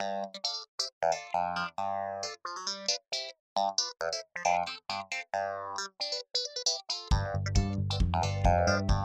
[0.00, 0.36] Thank
[8.90, 8.97] you.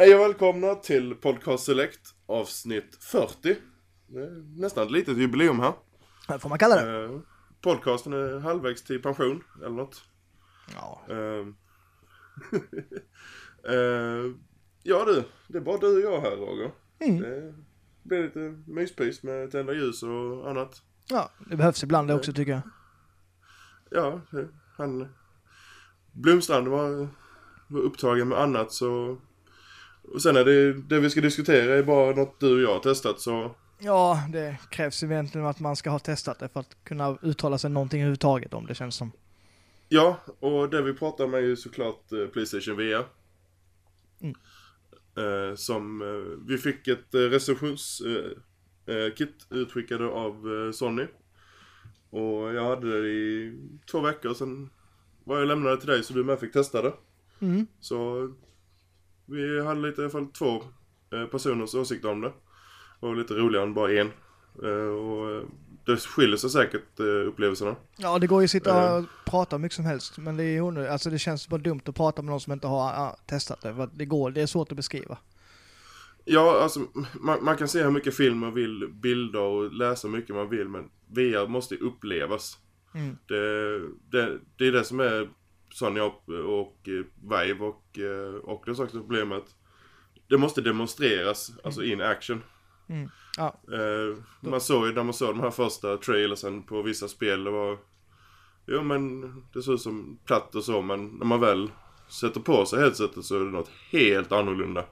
[0.00, 3.56] Hej och välkomna till Podcast Select avsnitt 40.
[4.06, 5.72] Det är nästan ett litet jubileum här.
[6.28, 7.04] Det får man kalla det.
[7.04, 7.20] Eh,
[7.60, 10.04] podcasten är halvvägs till pension eller något.
[10.74, 11.02] Ja.
[11.08, 11.46] Eh,
[13.74, 14.32] eh,
[14.82, 16.70] ja du, det är bara du och jag här Roger.
[16.98, 17.22] Mm.
[17.22, 17.54] Det
[18.02, 20.82] blir lite myspys med tända ljus och annat.
[21.08, 22.62] ja, det behövs ibland det också tycker jag.
[23.90, 24.20] Ja,
[24.76, 25.08] han...
[26.12, 27.08] Blomstrand var,
[27.68, 29.18] var upptagen med annat så...
[30.10, 32.80] Och sen är det, det vi ska diskutera är bara något du och jag har
[32.80, 33.54] testat så...
[33.78, 37.70] Ja, det krävs egentligen att man ska ha testat det för att kunna uttala sig
[37.70, 39.12] någonting överhuvudtaget om det känns som.
[39.88, 43.04] Ja, och det vi pratar om är ju såklart eh, Playstation VR.
[44.20, 44.34] Mm.
[45.16, 48.38] Eh, som eh, vi fick ett recensionskit
[49.16, 51.06] kit utskickade av Sony.
[52.10, 53.58] Och jag hade det i
[53.90, 54.70] två veckor sen
[55.24, 56.92] var jag lämnade till dig så du med fick testa det.
[57.40, 57.66] Mm.
[57.80, 58.30] Så
[59.30, 60.62] vi hade lite i alla fall två
[61.12, 62.28] eh, personers åsikter om det.
[63.00, 64.10] Det var lite roligare än bara en.
[64.62, 65.42] Eh, och eh,
[65.86, 67.76] det skiljer sig säkert upplevelserna.
[67.96, 70.90] Ja, det går ju att sitta och prata mycket som helst, men det är onödigt.
[70.90, 73.74] Alltså det känns bara dumt att prata med någon som inte har ah, testat det,
[73.74, 75.18] för det går, det är svårt att beskriva.
[76.24, 76.80] Ja, alltså
[77.20, 80.48] man, man kan se hur mycket film man vill, bilder och läsa hur mycket man
[80.48, 82.58] vill men VR måste upplevas.
[82.94, 83.16] Mm.
[83.26, 83.78] Det,
[84.10, 85.28] det, det är det som är
[85.70, 89.44] Sony och, och eh, Vive och eh, Oculus också problemet.
[90.28, 92.42] Det måste demonstreras, alltså in action.
[92.88, 93.10] Mm.
[93.36, 97.44] Ja, Eh, man såg ju när man såg de här första trailersen på vissa spel,
[97.44, 97.78] det var...
[98.66, 99.20] Jo men
[99.52, 101.70] det såg ut som platt och så men när man väl
[102.08, 104.84] sätter på sig headsetet så är det något helt annorlunda.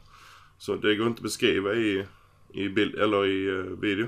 [0.59, 2.07] Så det går inte att beskriva i,
[2.55, 4.07] i bild, eller i eh, video.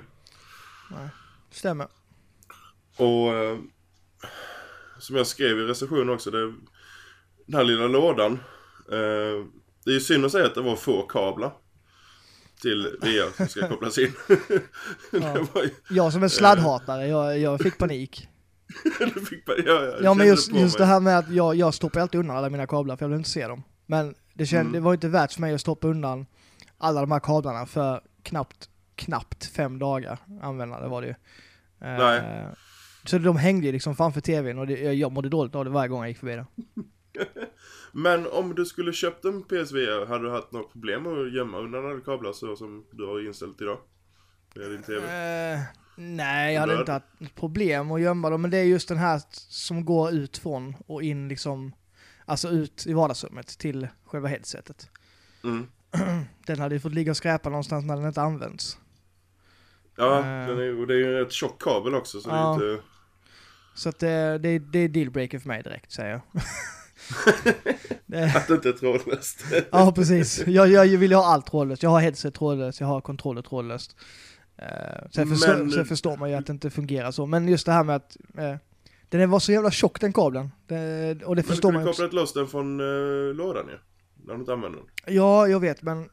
[0.91, 1.09] nej.
[1.51, 1.87] Stämmer.
[2.97, 3.59] Och eh,
[5.01, 6.53] som jag skrev i recensionen också, det,
[7.47, 8.33] den här lilla lådan.
[8.93, 9.47] Eh,
[9.85, 11.53] det är ju synd att säga att det var få kablar
[12.63, 14.13] till VR som ska kopplas in.
[15.55, 18.29] var ju, Jag som är sladdhatare, jag, jag fick panik.
[18.99, 21.75] det fick man, ja, Ja men kände just, just det här med att jag, jag
[21.75, 23.63] stoppar alltid undan alla mina kablar för jag vill inte se dem.
[23.87, 24.73] Men det, känd, Mm.
[24.73, 26.27] det var inte värt för mig att stoppa undan
[26.79, 31.15] alla de här kablarna för knappt, knappt fem dagar användande var det ju.
[31.89, 32.47] Eh, Nej.
[33.05, 35.89] Så de hängde ju liksom framför tvn och det, jag mådde dåligt av det varje
[35.89, 36.47] gång jag gick förbi det.
[37.93, 41.87] Men om du skulle köpt en PSVR, hade du haft något problem att gömma undan
[41.87, 43.79] alla kablar så som du har inställt idag?
[44.55, 45.07] Med din TV?
[45.53, 45.61] Eh,
[45.97, 49.23] nej, jag hade inte haft problem att gömma dem, men det är just den här
[49.49, 51.73] som går ut från och in liksom,
[52.25, 54.91] alltså ut i vardagsrummet till själva headsetet.
[55.45, 55.67] Mm.
[56.47, 58.79] Den hade ju fått ligga och skräpa någonstans när den inte används.
[60.01, 60.49] Ja, Eh.
[60.49, 62.57] är, och det är ju en rätt tjock kabel också så Ja.
[62.61, 62.85] det är inte...
[63.75, 66.21] Så att det, det, det är dealbreaker för mig direkt, säger jag.
[68.07, 69.45] det, Att det inte är trådlöst.
[69.71, 70.47] ja, precis.
[70.47, 71.83] Jag, jag vill ju ha allt trådlöst.
[71.83, 73.97] Jag har headset trådlöst, jag har kontroller trådlöst.
[75.15, 77.27] Sen, förstår, Men- sen förstår man ju att det inte fungerar så.
[77.27, 78.55] Men just det här med att eh,
[79.09, 80.51] den var så jävla tjock den kabeln.
[80.67, 82.03] Det, och det Men du förstår man ju också.
[82.03, 83.79] kopplat loss den från uh, lådan ju.
[84.27, 85.15] När du inte använder den.
[85.15, 86.09] Ja, jag vet, men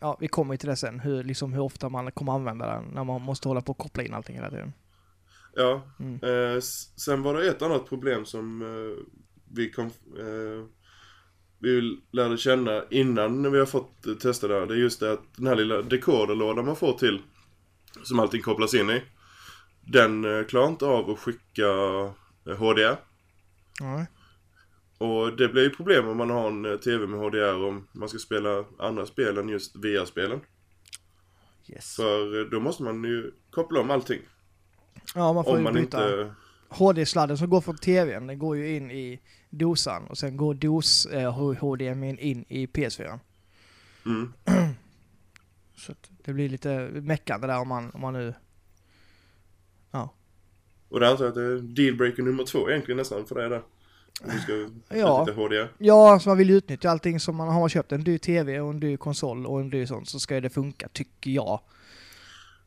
[0.00, 1.00] ja, vi kommer ju till det sen.
[1.00, 4.02] Hur, liksom, hur ofta man kommer använda den när man måste hålla på och koppla
[4.02, 4.72] in allting hela tiden.
[5.56, 5.82] Ja.
[6.00, 6.14] Mm.
[6.14, 6.60] Eh,
[6.96, 9.04] sen var det ett annat problem som eh,
[9.54, 9.86] vi kom...
[10.18, 10.66] eh,
[11.62, 14.66] vi lärde känna innan vi har fått eh, testa det här.
[14.66, 17.22] Det är just det att den här lilla decoderlådan man får till,
[18.02, 19.02] som allting kopplas in i.
[19.80, 21.66] Den eh, klarar inte av att skicka
[22.46, 22.96] eh, HDR.
[23.80, 24.06] Ja.
[25.00, 28.08] Och det blir ju problem om man har en eh, TV med HDR om man
[28.08, 30.40] ska spela andra spel än just VR-spelen.
[31.68, 31.96] Yes.
[31.96, 34.20] För eh, då måste man ju koppla om allting.
[35.14, 35.82] Ja, man får Om ju man byta.
[36.04, 36.34] inte...
[36.68, 39.20] HD-sladden som går från tvn, den går ju in i
[39.50, 43.18] dosan och sen går dos eh, HDMI in i PS4.
[44.06, 44.32] Mm.
[45.74, 48.34] Så att det blir lite meckande där om man, om man nu...
[49.90, 50.14] Ja.
[50.88, 53.62] Och det antar jag att det är dealbreaker nummer två egentligen nästan för det där.
[54.24, 54.68] Om du ska
[54.98, 55.24] Ja.
[55.24, 55.68] lite HDR.
[55.78, 58.70] Ja, så man vill ju utnyttja allting som man har köpt en dyr TV och
[58.70, 61.60] en dyr konsol och en dyr sånt så ska det funka, tycker jag.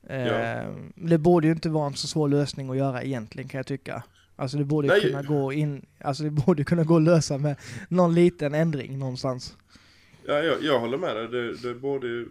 [0.07, 3.65] Eh, Det borde ju inte vara en så svår lösning att göra egentligen kan jag
[3.67, 4.03] tycka.
[4.35, 5.01] Alltså det borde Nej.
[5.01, 7.55] kunna gå in, alltså det borde kunna gå att lösa med
[7.89, 9.57] någon liten ändring någonstans.
[10.27, 11.27] Ja, jag, jag håller med dig.
[11.27, 12.25] Det, det borde,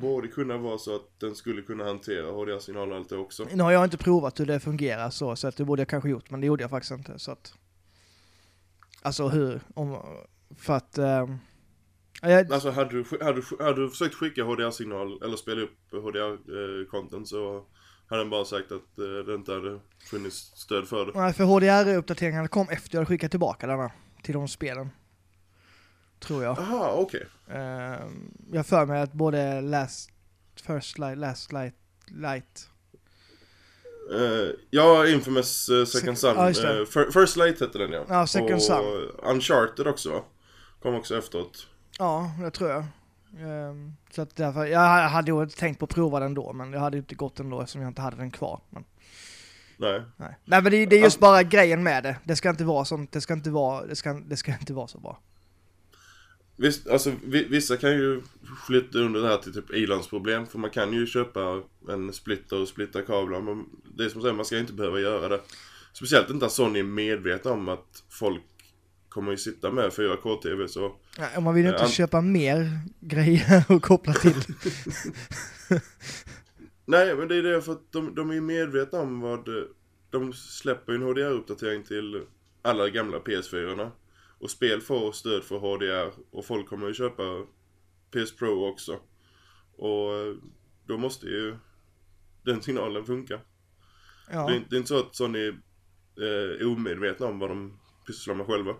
[0.00, 3.46] borde kunna vara så att den skulle kunna hantera HDR-signaler det också.
[3.54, 6.08] Nu har jag inte provat hur det fungerar så, så att det borde jag kanske
[6.10, 7.18] gjort, men det gjorde jag faktiskt inte.
[7.18, 7.54] Så att,
[9.02, 9.98] alltså hur, om,
[10.58, 10.98] för att...
[10.98, 11.38] ehm,
[12.22, 17.24] jag, Alltså hade du, hade, du- hade du försökt skicka HDR-signal eller spela upp HDR-content
[17.24, 17.64] så
[18.08, 21.12] hade den bara sagt att eh, det inte hade funnits stöd för det.
[21.14, 23.90] nej, för HDR-uppdateringarna kom efter jag hade skickat tillbaka denna
[24.22, 24.90] till de spelen.
[26.20, 26.58] Tror jag.
[26.58, 27.26] Aha, okej.
[27.48, 30.10] Ehm, jag har för mig att både Last,
[30.66, 31.74] First Light, Last Light,
[32.08, 32.70] Light
[34.14, 36.36] Eh, ja, Infamous uh, Second Sec- Son.
[36.36, 36.78] ja, just det.
[36.78, 38.04] Eh, Fir- First Light hette den ja.
[38.08, 38.84] Ja, Second och Son.
[39.22, 40.22] Uncharted också va?
[40.82, 41.66] Kom också efteråt.
[41.98, 42.84] Ja, det tror jag.
[43.40, 46.78] Ehm, så att därför, jag hade ju tänkt på att prova den då, men det
[46.78, 48.60] hade ju inte gått ändå eftersom jag inte hade den kvar.
[48.70, 48.84] Men,
[49.76, 50.02] Nej.
[50.16, 50.36] nej.
[50.44, 52.16] nej men det, det är just bara grejen med det.
[52.24, 54.86] Det ska inte vara sånt, det ska inte vara, det ska, det ska inte vara
[54.86, 55.18] så bra.
[56.56, 58.22] Visst, alltså vi- vissa kan ju
[58.66, 62.68] flytta under det här till typ ilandsproblem för man kan ju köpa en splitter och
[62.68, 63.64] splitta kablar men
[63.96, 65.40] det är som säger, man ska inte behöva göra det.
[65.92, 68.42] Speciellt inte att Sony är medvetna om att folk
[69.08, 72.78] kommer ju sitta med 4K-TV så Nej, och man vill ju inte an- köpa mer
[73.00, 74.34] grejer att koppla till.
[76.84, 79.48] Nej men det är det för att de, de är ju medvetna om vad
[80.10, 82.22] De släpper ju en HDR-uppdatering till
[82.62, 83.90] alla gamla PS4
[84.38, 87.22] Och spel får stöd för HDR och folk kommer ju köpa
[88.10, 88.98] PS Pro också.
[89.76, 90.34] Och eh,
[90.86, 91.56] då måste ju
[92.44, 93.40] den signalen funka.
[94.30, 94.46] Ja.
[94.48, 98.34] det, är, det är inte så att Sony eh, är omedvetna om vad de pysslar
[98.34, 98.74] med själva.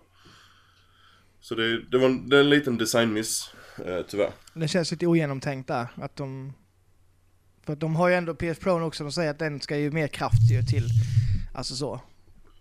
[1.39, 3.53] Så det, det var en, det är en liten designmiss
[3.85, 4.31] eh, tyvärr.
[4.53, 6.53] Det känns lite ogenomtänkt där, att de...
[7.65, 9.91] För att de har ju ändå PS Pro också, de säger att den ska ju
[9.91, 10.87] mer kraft ju till,
[11.53, 12.01] alltså så.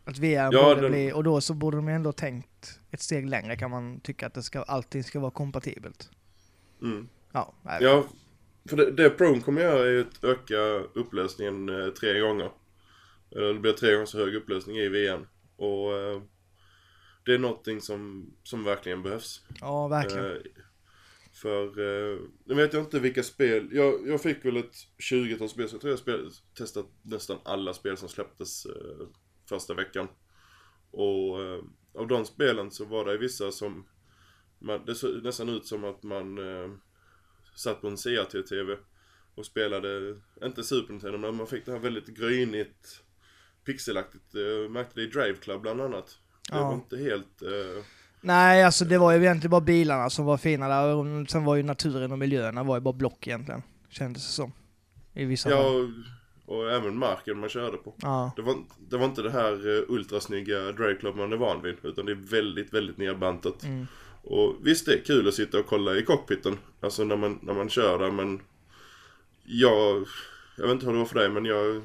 [0.04, 2.49] Att VR Ja, borde den- bli, och då så borde de ju ändå tänkt
[2.90, 6.10] ett steg längre kan man tycka att det ska, allting ska vara kompatibelt.
[6.82, 7.08] mm.
[7.32, 7.78] Ja, nej.
[7.82, 8.06] Ja,
[8.68, 10.58] för det, det Pron kommer göra är att öka
[10.94, 12.50] upplösningen eh, tre gånger.
[13.30, 15.26] Eller det blir tre gånger så hög upplösning i VM.
[15.56, 16.22] Och eh,
[17.24, 19.44] det är någonting som, som verkligen behövs.
[19.60, 20.24] ja verkligen.
[20.24, 20.42] Eh,
[21.32, 25.68] för, eh, nu vet jag inte vilka spel, jag, jag fick väl ett 20-tal spel,
[25.68, 29.06] så jag tror jag spel, testat nästan alla spel som släpptes eh,
[29.48, 30.08] första veckan.
[30.90, 31.62] Och eh,
[31.96, 33.87] av de spelen så var det vissa som,
[34.58, 36.70] man, det såg nästan ut som att man eh,
[37.56, 38.76] satt på en CRT-TV
[39.34, 43.02] och spelade, inte Super Nintendo, men man fick det här väldigt grynigt,
[43.64, 46.19] pixelaktigt, eh, märkte det i Drive Club bland annat.
[46.50, 46.69] Det Ja.
[46.69, 47.43] var inte helt...
[47.43, 47.84] Eh,
[48.20, 51.56] Nej, alltså det var ju egentligen bara bilarna som var fina där, och sen var
[51.56, 53.62] ju naturen och miljöerna var ju bara block egentligen.
[53.88, 54.52] Kändes det som.
[55.14, 56.04] I vissa Ja, fall.
[56.46, 57.94] Och, även marken man körde på.
[58.02, 58.32] Ja.
[58.37, 61.75] Det var, det var inte det här uh, ultrasnygga Drive Club man är van vid,
[61.82, 63.64] utan det är väldigt, väldigt nedbantat.
[63.64, 63.87] Mm.
[64.22, 67.54] Och visst, det är kul att sitta och kolla i cockpiten, alltså när man, när
[67.54, 68.40] man kör där, men
[69.44, 70.06] jag,
[70.56, 71.82] jag vet inte hur det var för dig, men jag,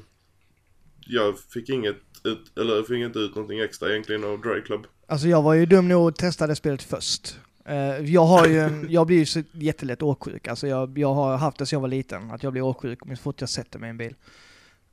[1.06, 4.86] jag fick inget ut, eller jag fick inte ut någonting extra egentligen av Drive Club.
[5.06, 7.38] Alltså jag var ju dum nog att testa det spelet först.
[7.64, 10.48] Eh, jag har ju en, jag blir ju så jättelätt åksjuk.
[10.48, 13.16] Alltså jag, jag har haft det sedan jag var liten, att jag blir åksjuk så
[13.16, 14.14] fort jag sätter mig i en bil.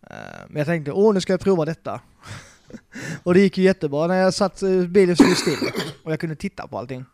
[0.01, 0.15] Eh,
[0.47, 2.01] men jag tänkte, åh nu ska jag prova detta.
[3.23, 5.57] och det gick ju jättebra när jag satt, eh, bilen stod still
[6.03, 7.05] och jag kunde titta på allting.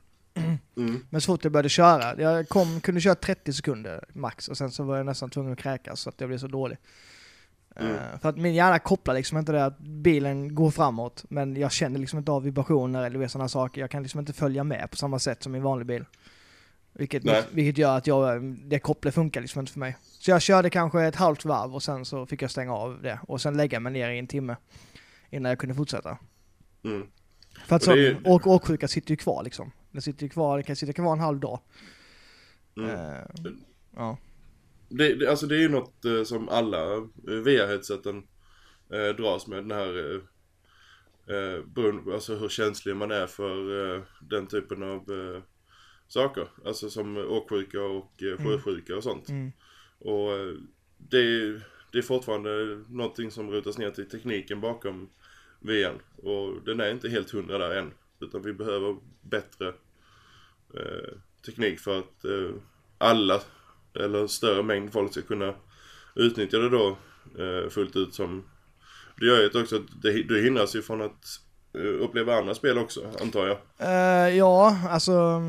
[0.76, 1.02] Mm.
[1.10, 4.72] Men så fort jag började köra, jag kom, kunde köra 30 sekunder max och sen
[4.72, 6.78] så var jag nästan tvungen att kräkas så att jag blev så dålig.
[7.76, 7.96] Mm.
[7.96, 11.72] Eh, för att min hjärna kopplar liksom inte det att bilen går framåt, men jag
[11.72, 13.82] känner liksom inte av vibrationer eller sådana saker.
[13.82, 16.06] Jag kan liksom inte följa med på samma sätt som i en vanlig bil.
[16.98, 17.44] Vilket, Nej.
[17.52, 19.98] vilket gör att jag, det kopplet funkar liksom inte för mig.
[20.02, 23.20] Så jag körde kanske ett halvt varv och sen så fick jag stänga av det
[23.28, 24.56] och sen lägga mig ner i en timme
[25.30, 26.18] innan jag kunde fortsätta.
[26.84, 27.08] Mm.
[27.68, 29.72] För att Och så, är- åk, åksjuka sitter ju kvar liksom.
[29.92, 31.60] Den sitter ju kvar, det kan sitta kvar en halv dag.
[32.78, 32.90] Mm.
[32.90, 33.22] Eh,
[33.96, 34.18] ja.
[34.90, 37.02] Det, det, alltså det är ju något eh, som alla eh,
[37.44, 38.24] VR-headseten
[38.94, 40.22] eh, dras med, den här eh,
[41.36, 43.98] eh, beroende alltså hur känslig man är för
[44.30, 45.12] den typen av
[46.08, 46.48] saker.
[46.66, 49.30] Alltså som åksjuka och eh, sjösjuka och sånt.
[49.30, 49.52] Mm.
[50.00, 50.54] Och eh,
[50.98, 55.10] det, är- det är fortfarande någonting som rotas ner till tekniken bakom
[55.60, 55.96] VN.
[56.18, 57.92] Och den är inte helt hundra där än.
[58.20, 59.68] Utan vi behöver bättre
[60.74, 61.14] eh,
[61.46, 62.56] teknik för att eh,
[62.98, 63.42] alla,
[63.94, 65.54] eller större mängd folk ska kunna
[66.16, 66.98] utnyttja det då
[67.40, 68.44] eh, fullt ut som
[69.20, 71.26] det gör ju också att det, det hindras ju från att
[71.74, 73.58] eh, uppleva andra spel också, antar jag.
[73.78, 75.42] Eh, ja, alltså...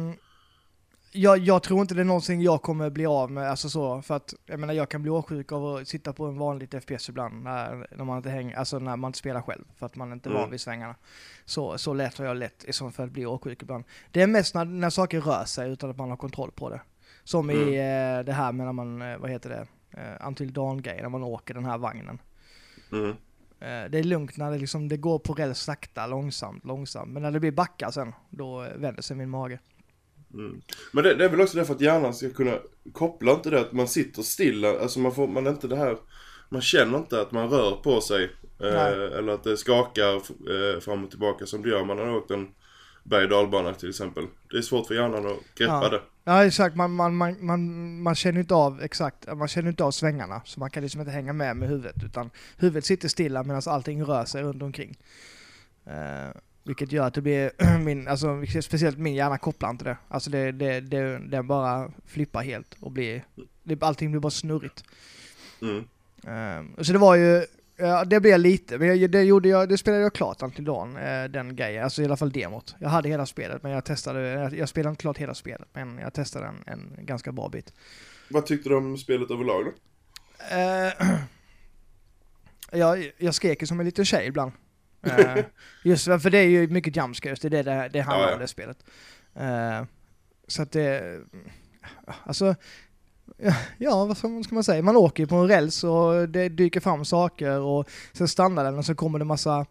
[1.16, 4.02] mm, jag, jag tror inte det är någonting jag kommer bli av med, alltså så,
[4.02, 7.08] för att jag menar jag kan bli åksjuk av att sitta på en vanligt FPS
[7.08, 10.12] ibland när, när man inte hänger, alltså när man inte spelar själv, för att man
[10.12, 10.50] inte är van Mm.
[10.50, 10.94] vid svängarna.
[11.44, 13.85] Så, så lätt har jag lätt i så fall bli åksjuk ibland.
[14.11, 16.80] Det är mest när, när saker rör sig utan att man har kontroll på det.
[17.25, 19.66] Som i eh, det här med när man, eh, vad heter det,
[20.00, 22.18] eh, Until Dawn-grejen, när man åker den här vagnen.
[22.92, 23.11] Mm.
[23.61, 27.12] Eh, Det är lugnt när det, liksom, det går på räls sakta, långsamt, långsamt.
[27.12, 29.58] Men när det blir backar sen, då eh, vänder sig min mage.
[30.37, 30.61] Mm.
[30.93, 32.59] Men det, det är väl också därför att hjärnan ska kunna
[32.93, 35.97] koppla inte det att man sitter stilla, alltså man får, man är inte det här,
[36.49, 38.31] man känner inte att man rör på sig.
[38.61, 42.31] Eh, eller att det skakar eh, fram och tillbaka som det gör man har åkt
[42.31, 42.49] en
[43.05, 44.25] berg dalbana till exempel.
[44.50, 45.88] Det är svårt för hjärnan att greppa Ja.
[45.88, 46.00] det.
[46.25, 49.90] Ja exakt, man, man, man, man, man känner inte av exakt, man känner inte av
[49.90, 50.43] svängarna.
[50.45, 52.05] Så man kan liksom inte hänga med med huvudet.
[52.05, 54.99] Utan huvudet sitter stilla medan allting rör sig runt omkring.
[55.87, 57.50] Eh, vilket gör att det blir,
[57.85, 59.96] min, alltså speciellt min hjärna kopplar inte det.
[60.08, 63.25] Alltså det, det, det, den bara flippar helt och blir,
[63.62, 64.85] det, allting blir bara snurrigt.
[65.62, 65.85] Mm.
[66.26, 67.46] Eh, så det var ju,
[67.76, 71.25] ja, det blev lite, men jag, det, gjorde jag, det spelade jag klart Dawn, eh,
[71.25, 72.75] den grejen, alltså i alla fall demot.
[72.78, 75.99] Jag hade hela spelet, men jag testade, jag, jag spelade inte klart hela spelet, men
[75.99, 77.73] jag testade en, en ganska bra bit.
[78.30, 79.73] Vad tyckte du om spelet överlag då?
[80.56, 80.92] Eh,
[82.78, 84.52] jag, jag skrek som en liten tjej ibland.
[85.03, 85.45] Eh,
[85.83, 88.35] just för det är ju mycket jumpscares, det är det det, det handlar Ja, ja.
[88.35, 88.85] om det spelet.
[89.35, 89.85] Eh,
[90.49, 91.21] så att det,
[92.25, 92.55] alltså,
[93.37, 96.81] ja, ja vad ska man säga, man åker ju på en räls och det dyker
[96.81, 99.67] fram saker och sen stannar den och så kommer det massa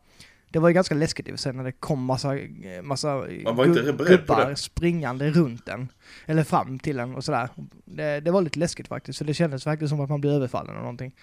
[0.55, 2.37] det var ju ganska läskigt i och för sig när det kom massa,
[2.83, 5.91] massa gubbar springande runt den.
[6.25, 7.49] Eller fram till den och sådär.
[7.85, 10.71] Det, det var lite läskigt faktiskt, för det kändes faktiskt som att man blev överfallen
[10.71, 11.15] eller någonting.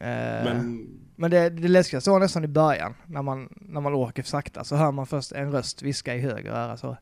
[0.00, 4.22] Eh, Men, men det, det läskigaste var nästan i början, när man, när man åker
[4.22, 6.96] sakta, så hör man först en röst viska i höger öra så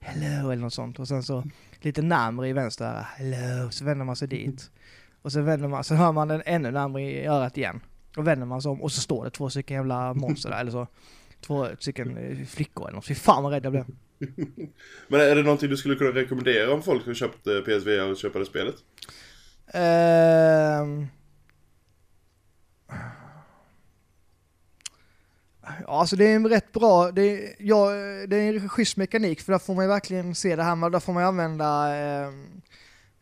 [0.00, 1.44] Hello eller något sånt och sen så
[1.80, 4.70] lite närmare i vänster öra, Hello, så vänder man sig dit.
[5.22, 7.80] Och så vänder man, så hör man den ännu närmare i örat igen.
[8.16, 10.70] Och vänder man sig om och så står det två stycken jävla monster där, eller
[10.70, 10.86] så.
[11.40, 13.06] Två stycken eh, flickor eller något.
[13.06, 13.84] Fy fan vad rädd jag blev.
[15.08, 18.16] men är det någonting du skulle kunna rekommendera om folk har köpt eh, PSVR och
[18.16, 18.74] köper det spelet?
[19.72, 21.06] Ehm.
[25.62, 27.90] Ja, alltså det är en rätt bra, det är, ja,
[28.26, 31.00] det är en schysst mekanik för där får man ju verkligen se det här där
[31.00, 32.30] får man ju använda eh,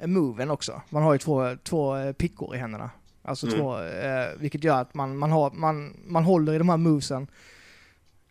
[0.07, 0.83] moven också.
[0.89, 2.91] Man har ju två, två eh, pickor i händerna.
[3.23, 3.59] Alltså Mm.
[3.59, 7.27] två, eh, vilket gör att man, man, har, man, man håller i de här movesen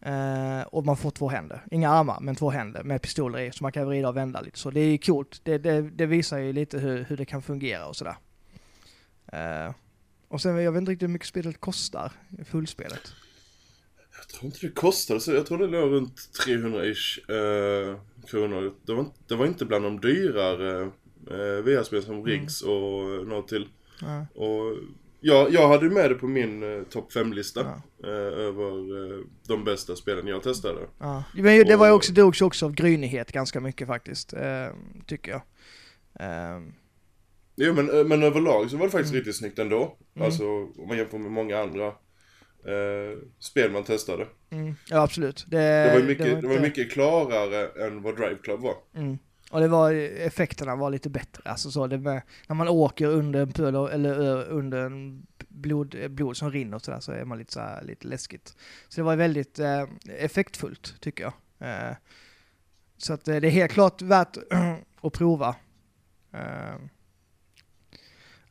[0.02, 1.66] eh, och man får två händer.
[1.72, 4.60] Inga armar, men två händer med pistoler i, så man kan vrida och vända lite.
[4.60, 5.42] Så det är coolt.
[5.44, 8.16] Det, det, det visar ju lite hur, hur det kan fungera och sådär.
[9.32, 9.74] Eh,
[10.32, 12.12] och sen, jag vet inte riktigt hur mycket spelet kostar,
[12.46, 13.14] fullspelet.
[14.18, 18.74] Jag tror inte det kostade så, jag tror det låg runt 300-ish eh, kronor.
[18.86, 20.82] Det var, inte- det var inte bland de dyrare
[21.30, 23.68] eh, VR-spel som Riggs och eh, något till.
[24.02, 24.26] Ja.
[24.36, 24.78] Och
[25.20, 27.60] jag, jag hade med det på min eh, topp 5-lista
[28.00, 28.08] Ja.
[28.10, 28.72] eh, över
[29.14, 30.80] eh, de bästa spelen jag testade.
[31.00, 31.24] Ja.
[31.36, 34.68] Men det var ju också, drogs också av grynighet ganska mycket faktiskt, eh,
[35.08, 35.42] tycker jag.
[37.56, 39.20] Jo men, eh, men överlag så var det faktiskt Mm.
[39.20, 39.98] riktigt snyggt ändå.
[40.16, 40.26] Mm.
[40.26, 40.44] Alltså
[40.78, 41.88] om man jämför med många andra
[42.66, 44.28] eh, spel man testade.
[44.50, 45.46] mm, ja, absolut.
[45.48, 48.76] Det, Det var ju mycket, det var inte- mycket klarare än vad Drive Club var.
[48.96, 49.18] Mm.
[49.52, 51.50] Och det var, effekterna var lite bättre.
[51.50, 56.38] Alltså så det med, när man åker under en pöl eller under en blod, blod
[56.38, 58.56] som rinner och sådär så är man lite, så här, lite läskigt.
[58.90, 61.34] Så det var väldigt eh, effektfullt tycker jag.
[61.70, 61.96] Eh,
[62.98, 64.38] så att eh, det är helt klart värt
[65.02, 65.56] att prova.
[66.34, 66.76] Eh,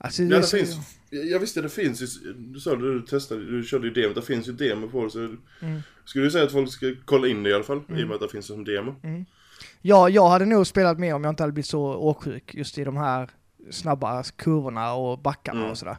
[0.00, 0.76] alltså, Ja, det så- finns.
[1.11, 4.23] Jag visste det finns ju, du sa det, du testade, du körde ju demo, det
[4.23, 5.80] finns ju demo på det så Mm.
[6.04, 8.02] skulle du säga att folk ska kolla in det i alla fall, i Mm.
[8.02, 8.95] och med att det finns som demo.
[9.02, 9.25] Mm.
[9.83, 12.85] Ja, jag hade nog spelat mer om jag inte hade blivit så åksjuk just i
[12.85, 13.30] de här
[13.71, 15.71] snabba kurvorna och backarna Mm.
[15.71, 15.97] och sådär.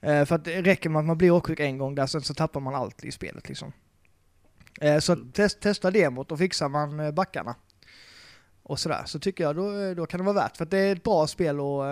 [0.00, 2.34] Eh, för att det räcker med att man blir åksjuk en gång där, sen så
[2.34, 3.72] tappar man allt i spelet liksom.
[4.80, 7.54] Eh, så att test, testa demot och fixar man eh, backarna
[8.62, 10.56] och sådär, så tycker jag då, då kan det vara värt.
[10.56, 11.84] För att det är ett bra spel och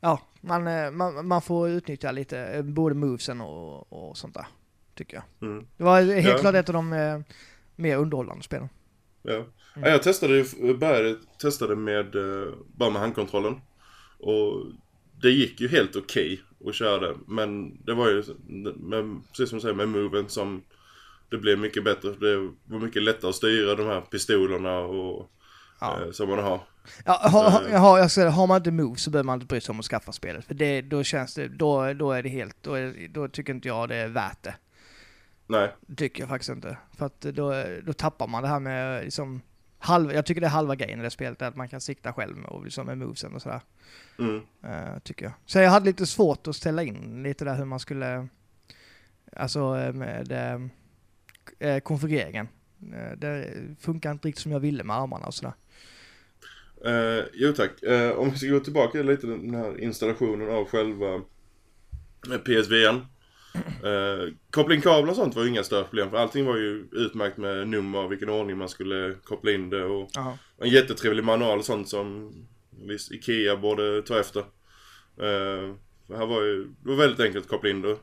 [0.00, 4.46] ja, man, eh, man, man får utnyttja lite, eh, både movesen och, och sånt där,
[4.94, 5.48] tycker jag.
[5.50, 5.66] Mm.
[5.76, 6.38] Det var helt Ja.
[6.38, 7.20] klart ett av de eh,
[7.76, 8.68] mer underhållande spelen.
[9.22, 9.34] Ja.
[9.34, 9.46] Mm.
[9.74, 12.06] ja, jag testade ju, började testade med,
[12.76, 13.60] bara med handkontrollen.
[14.18, 14.66] Och
[15.22, 18.22] det gick ju helt okej att köra det, men det var ju,
[18.76, 20.62] med, precis som du säger, med moven som
[21.30, 22.10] det blev mycket bättre.
[22.20, 25.30] Det var mycket lättare att styra de här pistolerna och
[25.80, 26.00] Ja.
[26.02, 26.60] eh, som man har.
[27.04, 27.80] Ja, ha, ha, Eh.
[27.80, 29.86] ha, jag säger, har man inte move så behöver man inte bry sig om att
[29.86, 30.44] skaffa spelet.
[30.44, 33.68] För det, då känns det, då, då är det helt, då, är, då tycker inte
[33.68, 34.54] jag det är värt det.
[35.46, 36.76] Nej, tycker jag faktiskt inte.
[36.96, 39.42] För att då, då tappar man det här med liksom
[39.78, 42.44] halv, jag tycker det är halva grejen i det spelet, att man kan sikta själv
[42.44, 43.60] och liksom med movesen och sådär.
[44.18, 44.36] Mm.
[44.64, 45.32] Uh, tycker jag.
[45.46, 48.28] Så jag hade lite svårt att ställa in lite där hur man skulle,
[49.36, 50.32] alltså eh, med
[51.64, 52.48] uh, konfigureringen.
[52.92, 55.54] Uh, det funkar inte riktigt som jag ville med armarna och sådär.
[56.86, 57.82] Uh, jo tack.
[57.82, 61.20] Uh, om vi ska gå tillbaka lite till den här installationen av själva
[62.44, 62.96] PSVn.
[63.84, 66.88] Uh, koppla in kablar och sånt var ju inga större problem för allting var ju
[66.92, 70.38] utmärkt med nummer, vilken ordning man skulle koppla in det och Aha.
[70.58, 72.32] en jättetrevlig manual och sånt som
[72.70, 74.40] visst Ikea borde ta efter.
[74.40, 75.74] Uh,
[76.08, 77.96] här var ju, det var väldigt enkelt att koppla in det.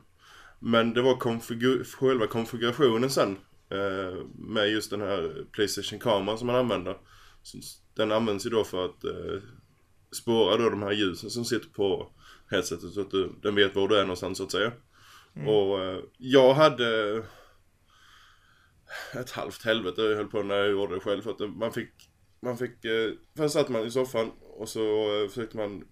[0.58, 3.38] Men det var konfigur själva konfigurationen sen
[3.74, 6.96] uh, med just den här Playstation-kameran som man använder.
[7.96, 9.40] Den används ju då för att uh,
[10.12, 12.12] spåra då de här ljusen som sitter på
[12.50, 14.72] headsetet så att du, den vet var du är någonstans så att säga.
[15.36, 15.48] Mm.
[15.48, 17.22] Och uh, jag hade
[19.14, 21.92] ett halvt helvete jag höll på när jag gjorde det själv för att man fick
[22.42, 25.84] man fick, uh, först satt man i soffan och så uh, försökte man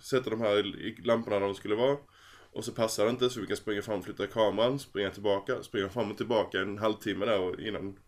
[0.00, 1.96] sätta de här i lamporna där de skulle vara.
[2.52, 5.62] Och så passade det inte så vi kan springa fram och flytta kameran, springa tillbaka,
[5.62, 7.98] springa fram och tillbaka en halvtimme där innan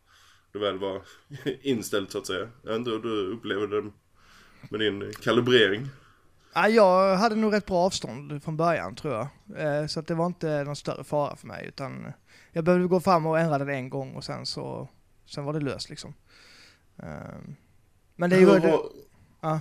[0.52, 1.02] det väl var
[1.62, 2.48] inställt så att säga.
[2.62, 3.90] Jag vet inte hur du upplevde det
[4.70, 5.88] med din kalibrering.
[6.54, 9.28] Ja, jag hade nog rätt bra avstånd från början tror jag.
[9.56, 12.12] Eh, så att det var inte någon större fara för mig utan
[12.52, 14.88] jag behövde gå fram och ändra det en gång och sen så
[15.26, 16.14] sen var det löst liksom.
[17.02, 17.56] Ehm,
[18.16, 18.46] men det är ju...
[18.46, 18.78] Hur, det,
[19.40, 19.60] ja.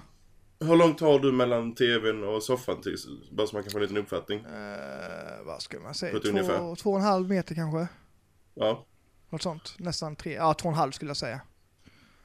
[0.60, 2.96] hur långt har du mellan tvn och soffan till,
[3.32, 4.40] bara så man kan få en liten uppfattning?
[4.40, 6.20] Uh, vad ska man säga?
[6.20, 7.88] Två, två och en halv meter kanske?
[8.54, 8.86] Ja.
[9.30, 9.76] Något sånt.
[9.78, 11.42] Nästan tre, ja två och en halv skulle jag säga.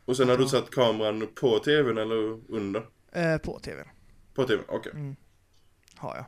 [0.04, 2.80] Och sen har du satt kameran på tvn eller under?
[3.16, 3.88] Uh, på tvn.
[4.34, 4.78] På tv, okej.
[4.78, 4.92] Okay.
[5.00, 5.16] Mm.
[5.96, 6.24] Har jag.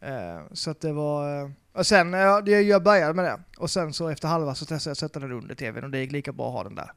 [0.00, 1.42] Eh, så att det var...
[1.42, 3.40] Eh, och sen, jag, jag började med det.
[3.58, 5.98] Och sen så efter halva så testade jag att sätta den under tvn och det
[5.98, 6.92] gick lika bra att ha den där.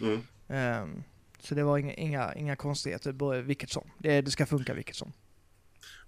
[0.00, 0.22] Mm.
[0.48, 1.02] Eh,
[1.40, 3.90] så det var inga, inga, inga konstigheter, vilket som.
[3.98, 5.12] Det, det ska funka vilket som.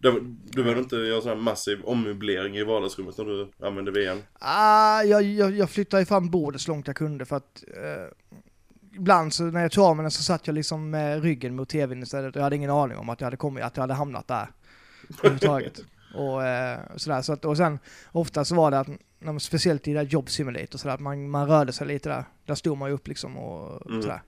[0.02, 4.22] Du, behöver inte göra sån här massiv ommöblering i vardagsrummet när du använder VN?
[4.32, 8.06] Ah, jag, jag, jag flyttade fram bordet så långt jag kunde för att eh,
[8.96, 11.68] ibland så när jag tog av mig den så satt jag liksom med ryggen mot
[11.68, 14.28] tvn istället jag hade ingen aning om att jag hade kommit, att jag hade hamnat
[14.28, 14.46] där.
[15.18, 15.80] Överhuvudtaget.
[16.14, 17.22] och eh, sådär.
[17.22, 17.78] Så att, och sen
[18.12, 21.48] ofta så var det att, speciellt i det där Job Simulator sådär, att man, man
[21.48, 22.24] rörde sig lite där.
[22.46, 24.02] Där stod man ju upp liksom och mm.
[24.02, 24.22] sådär.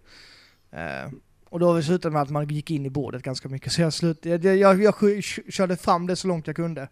[0.70, 1.10] Eh,
[1.54, 3.72] och då slutade det med att man gick in i bordet ganska mycket.
[3.72, 4.94] Så jag, slut, jag, jag, jag,
[5.48, 6.88] körde fram det så långt jag kunde.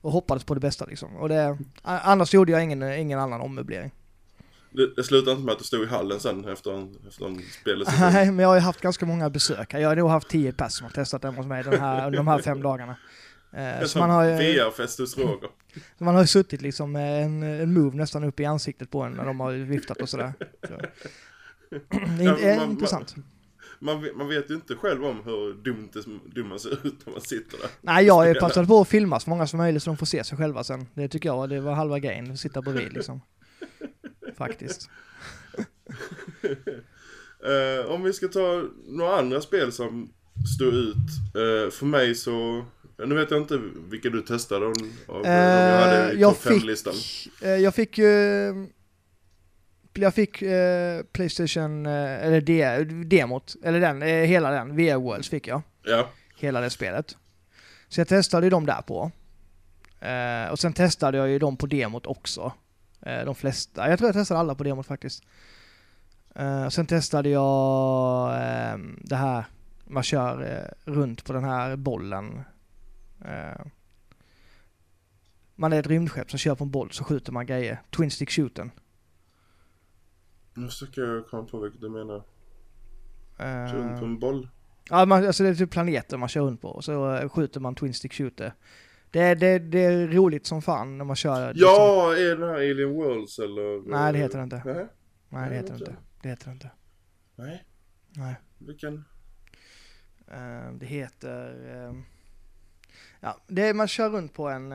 [0.00, 1.16] Och hoppades på det bästa liksom.
[1.16, 3.90] Och det, annars gjorde jag ingen, ingen annan ommöblering.
[4.96, 7.88] Det, slutade inte med att du stod i hallen sen efter en, efter en spelet?
[8.00, 9.74] Nej, men jag har ju haft ganska många besök.
[9.74, 12.16] Jag har nog haft tio pers som har testat den hos mig den här, under
[12.16, 12.96] de här fem dagarna.
[13.52, 14.36] Eh, så man har ju...
[14.36, 15.50] VR-fest hos Roger.
[15.98, 19.12] Man har ju suttit liksom med en, en move nästan upp i ansiktet på en
[19.12, 20.32] när de har viftat och sådär.
[20.68, 20.74] Så.
[22.18, 23.16] Det är, ja, man, intressant.
[23.16, 23.24] Man,
[23.78, 26.00] man, man, vet ju inte själv om hur dumt det,
[26.34, 27.70] dum man ser ut när man sitter där.
[27.80, 30.06] Nej, jag har ju passat på att filma så många som möjligt så de får
[30.06, 30.86] se sig själva sen.
[30.94, 33.20] Det tycker jag det var halva grejen, att sitta bredvid liksom
[34.36, 34.90] faktiskt.
[37.46, 40.12] uh, om vi ska ta några andra spel som
[40.56, 40.96] står ut.
[41.36, 42.64] Uh, för mig så,
[43.06, 43.60] nu vet jag inte
[43.90, 44.74] vilka du testade av,
[45.06, 46.94] av uh, jag hade i topp 5-listan.
[47.40, 48.06] jag fick ju
[50.02, 55.28] jag fick eh, Playstation, eh, eller de, demot, eller den, eh, hela den, VR Worlds
[55.28, 55.62] fick jag.
[55.82, 56.08] Ja.
[56.36, 57.16] Hela det spelet.
[57.88, 59.10] Så jag testade ju dem där på.
[60.00, 62.52] Eh, och sen testade jag ju dem på demot också.
[63.02, 63.88] Eh, de flesta.
[63.88, 65.22] Jag tror jag testade alla på demot faktiskt.
[66.40, 69.44] Uh, sen testade jag uh, det här,
[69.84, 72.40] man kör runt på den här bollen.
[75.54, 77.82] man är ett rymdskepp som kör på en boll så skjuter man grejer.
[77.90, 78.70] Twin stick shooten.
[80.58, 82.22] Nu försöker jag komma på vilket du menar.
[83.38, 84.48] Kör runt på en boll?
[84.90, 87.74] Ja, man, alltså det är typ planeter man kör runt på och så skjuter man
[87.74, 88.54] twin stick shooter.
[89.10, 91.54] Det, det, det är roligt som fan när man kör.
[91.54, 91.68] Liksom.
[91.70, 93.90] Ja, är det här Alien Worlds eller?
[93.90, 94.62] Nej, det heter det inte.
[94.64, 94.86] Nej,
[95.28, 95.96] Nej det heter det inte.
[96.22, 96.70] Det heter det inte.
[97.36, 97.64] Nej.
[98.16, 98.36] Nej.
[98.58, 98.94] Vilken?
[100.32, 101.50] Uh, det heter...
[101.88, 102.02] Uh,
[103.20, 104.72] ja, det är, man kör runt på en...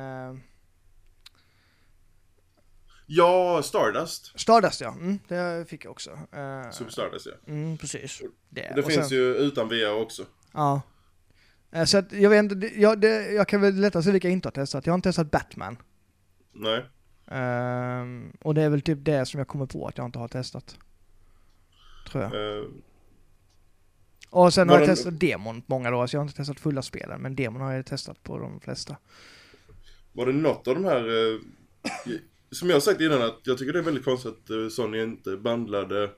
[3.09, 4.39] Uh, ja, Stardust.
[4.39, 6.11] Stardust ja, mm, det fick jag också.
[6.11, 7.51] Uh, Super Stardust ja.
[7.53, 8.21] Mm, precis.
[8.49, 10.25] Det, det finns sen, ju utan VR också.
[10.53, 10.81] Ja.
[11.73, 14.33] Eh, så att jag vet inte, jag, det, jag kan väl lättare säga vilka jag
[14.33, 14.85] inte har testat.
[14.85, 15.77] Jag har inte testat Batman.
[16.51, 16.85] Nej.
[17.25, 20.27] Um, och det är väl typ det som jag kommer på att jag inte har
[20.27, 20.77] testat.
[22.11, 22.33] Tror jag.
[22.33, 22.69] Uh,
[24.29, 27.21] och sen har jag testat demon många då, så jag har inte testat fulla spelen.
[27.21, 28.97] Men demon har jag testat på de flesta.
[30.13, 31.39] Var det något av de här, uh,
[32.53, 36.09] som jag sagt innan, att jag tycker det är väldigt konstigt att Sony inte bandlade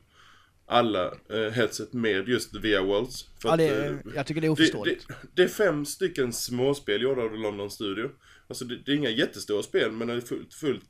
[0.68, 3.24] alla eh, headset med just via Worlds.
[3.42, 5.08] För Ja, att, det, eh, är- jag tycker det är det, oförståeligt.
[5.08, 8.10] det, det är fem stycken småspel gjorda av London Studio.
[8.48, 10.84] Alltså det, det är inga jättestora spel men det är fullt, fullt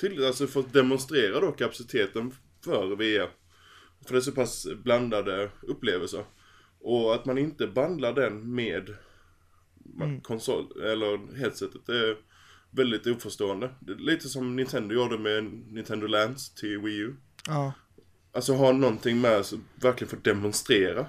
[0.00, 2.32] till, alltså för att demonstrera då kapaciteten
[2.64, 3.28] för VR.
[4.06, 6.24] För det är så pass blandade upplevelser.
[6.80, 8.94] Och att man inte bandlar den med
[10.00, 10.20] Mm.
[10.20, 12.16] konsol, eller headsetet är
[12.72, 13.70] väldigt oförstående.
[13.98, 17.14] Lite som Nintendo gjorde med Nintendo Lands till Wii U.
[17.46, 17.72] Ja.
[18.34, 21.06] Alltså ha någonting med så verkligen för att demonstrera.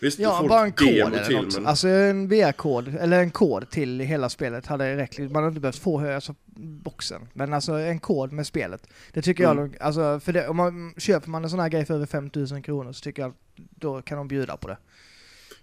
[0.00, 1.54] Visst, du Ja, får bara en kod eller till, något.
[1.54, 1.66] men...
[1.66, 5.18] Alltså en VR-kod, eller en kod till hela spelet hade räckt.
[5.18, 7.28] Man hade inte behövt få alltså, boxen.
[7.32, 8.88] Men alltså en kod med spelet.
[9.12, 9.58] Det tycker Mm.
[9.58, 12.62] jag, alltså för det, om man köper man en sån här grej för över 5000
[12.62, 14.78] kronor så tycker jag då kan de bjuda på det.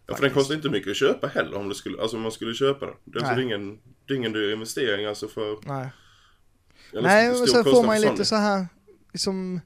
[0.08, 2.32] Ja, för den kostar inte mycket att köpa heller om, det skulle, alltså om man
[2.32, 2.96] skulle köpa den.
[3.04, 5.58] Det är, alltså ingen, det är ingen dyr investering alltså för...
[5.66, 5.90] Nej.
[6.94, 8.68] Nej, men sen får man ju lite så här,
[9.14, 9.62] liksom,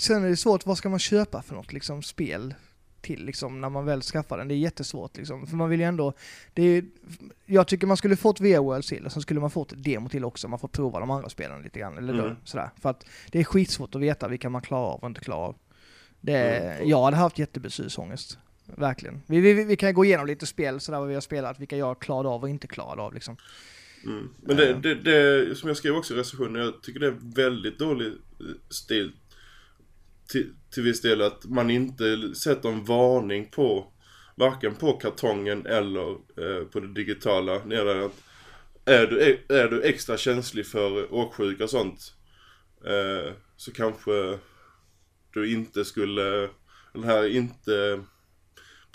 [0.00, 2.54] sen är det svårt, vad ska man köpa för något liksom spel
[3.00, 4.48] till liksom när man väl skaffar den?
[4.48, 6.12] Det är jättesvårt liksom, för man vill ju ändå,
[6.54, 6.84] det är,
[7.46, 10.24] jag tycker man skulle fått VR World till och sen skulle man fått demo till
[10.24, 12.36] också, man får prova de andra spelen lite grann, eller då, Mm.
[12.44, 12.70] sådär.
[12.80, 15.56] För att det är skitsvårt att veta vilka man klarar av och inte klarar av.
[16.20, 16.88] Det, Mm.
[16.88, 18.38] Jag hade haft jättebeslutsångest.
[18.66, 19.22] Verkligen.
[19.26, 22.00] Vi, vi, vi kan gå igenom lite spel sådär vad vi har spelat, vilka jag
[22.00, 23.36] klarade av och inte klarade av liksom.
[24.04, 24.28] Mm.
[24.42, 27.78] Men det, det, det, som jag skrev också i recensionen, jag tycker det är väldigt
[27.78, 28.14] dålig eh,
[28.70, 29.12] stil
[30.28, 33.92] till, till viss del att man inte sätter en varning på
[34.34, 38.22] varken på kartongen eller eh, på det digitala nedan att
[38.84, 42.14] är du, är du extra känslig för åksjuka och sånt
[42.84, 44.38] eh, så kanske
[45.32, 46.48] du inte skulle,
[46.92, 48.04] den här inte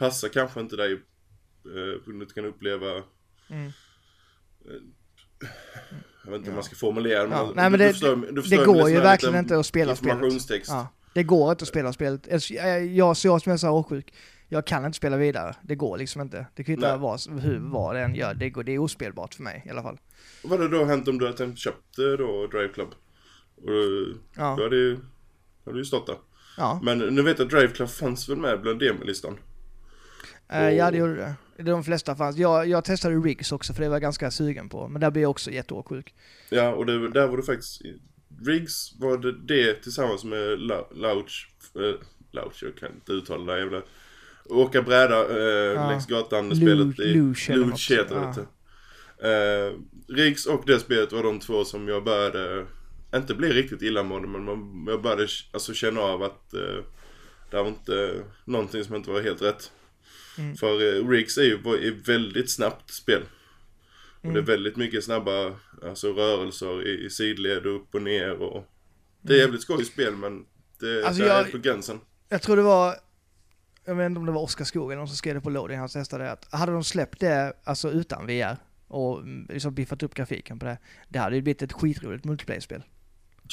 [0.06, 3.04] passar kanske inte dig eh, att du kan uppleva
[3.50, 3.72] Mm.
[6.24, 6.56] jag vet inte hur Ja.
[6.56, 8.94] man ska formulera men, Ja, nej, men det- du förstår, du Det förstår går min
[8.94, 10.68] ju verkligen inte att spela spelet.
[10.68, 12.34] Ja, det går inte att spela spelet.
[12.34, 14.14] Alltså, Jag, jag, så jag som är så här åksjuk,
[14.50, 15.56] jag kan inte spela vidare.
[15.62, 16.46] Det går liksom inte.
[16.56, 18.34] Det kvittar vad, hur, vad det än gör.
[18.34, 20.00] Det, går, det är ospelbart för mig i alla fall.
[20.44, 22.90] Vad hade då hänt om du hade köpt eh, då Drive Club?
[23.56, 25.00] Och du, Ja, då hade ju,
[25.66, 26.18] hade ju stått där.
[26.58, 26.80] ja.
[26.84, 29.38] Men nu vet jag att Drive Club fanns väl med bland demolistan?
[30.52, 31.64] Eh, ja det gjorde det.
[31.64, 32.38] De flesta fanns.
[32.38, 34.88] Jag, jag testade Riggs också för det var jag ganska sugen på.
[34.88, 36.14] Men där blev jag också jätteåksjuk.
[36.50, 37.82] Ja, och det, där var det faktiskt...
[38.46, 40.60] Riggs var det, det tillsammans med
[40.92, 41.50] Louch...
[41.76, 41.82] Äh,
[42.32, 43.82] Louch, jag kan inte uttala det jävla...
[44.46, 45.90] Åka bräda äh, Ja.
[45.90, 47.14] längs gatan, spelet i...
[47.14, 47.54] Luge
[47.90, 48.46] heter det.
[49.20, 49.28] Ja.
[49.30, 49.74] Eh,
[50.08, 52.66] Riggs och det spelet var de två som jag började...
[53.16, 56.54] Inte bli riktigt illamående, men man, jag började alltså känna av att...
[56.54, 56.84] Uh,
[57.52, 59.72] det var inte någonting som inte var helt rätt.
[60.38, 60.56] Mm.
[60.56, 63.22] För uh, Riggs är ju är väldigt snabbt spel.
[63.22, 63.28] Och
[64.22, 64.46] det är Mm.
[64.46, 68.68] väldigt mycket snabba alltså, rörelser i, i sidled och upp och ner och...
[69.22, 70.46] Det är jävligt skojigt spel men
[70.80, 71.06] det Mm.
[71.06, 72.00] Alltså, det är jag- helt på gränsen.
[72.30, 72.96] Jag tror det var,
[73.86, 75.78] jag vet inte om det var Oskar Skog eller någon som skrev det på loading,
[75.80, 80.04] han testade det, att hade de släppt det alltså utan VR och mm, liksom biffat
[80.04, 80.78] upp grafiken på det,
[81.10, 82.84] det hade ju blivit ett skitroligt multiplayer-spel.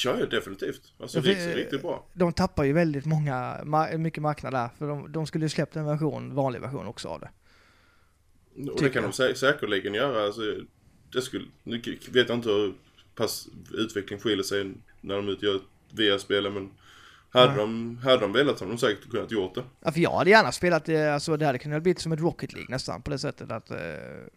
[0.05, 0.93] Ja, definitivt.
[0.99, 2.05] Alltså för- är riktigt bra.
[2.13, 3.57] De tappar ju väldigt många,
[3.97, 7.19] mycket marknad där, för de, de skulle ju släppt en version, vanlig version också av
[7.19, 7.29] det.
[8.71, 10.25] Och det kan de sä- säkerligen göra.
[10.25, 10.41] Alltså,
[11.13, 11.81] det skulle, nu
[12.11, 12.73] vet jag inte hur
[13.15, 15.59] pass utveckling skiljer sig när de utgör
[15.91, 16.69] VR-spel men
[17.29, 17.57] hade, Nej.
[17.57, 19.63] de, hade de velat hade de säkert kunnat gjort det.
[19.85, 22.53] Ja, för jag hade gärna spelat det, alltså det hade kunnat bli som ett Rocket
[22.53, 23.77] League nästan på det sättet att, eh,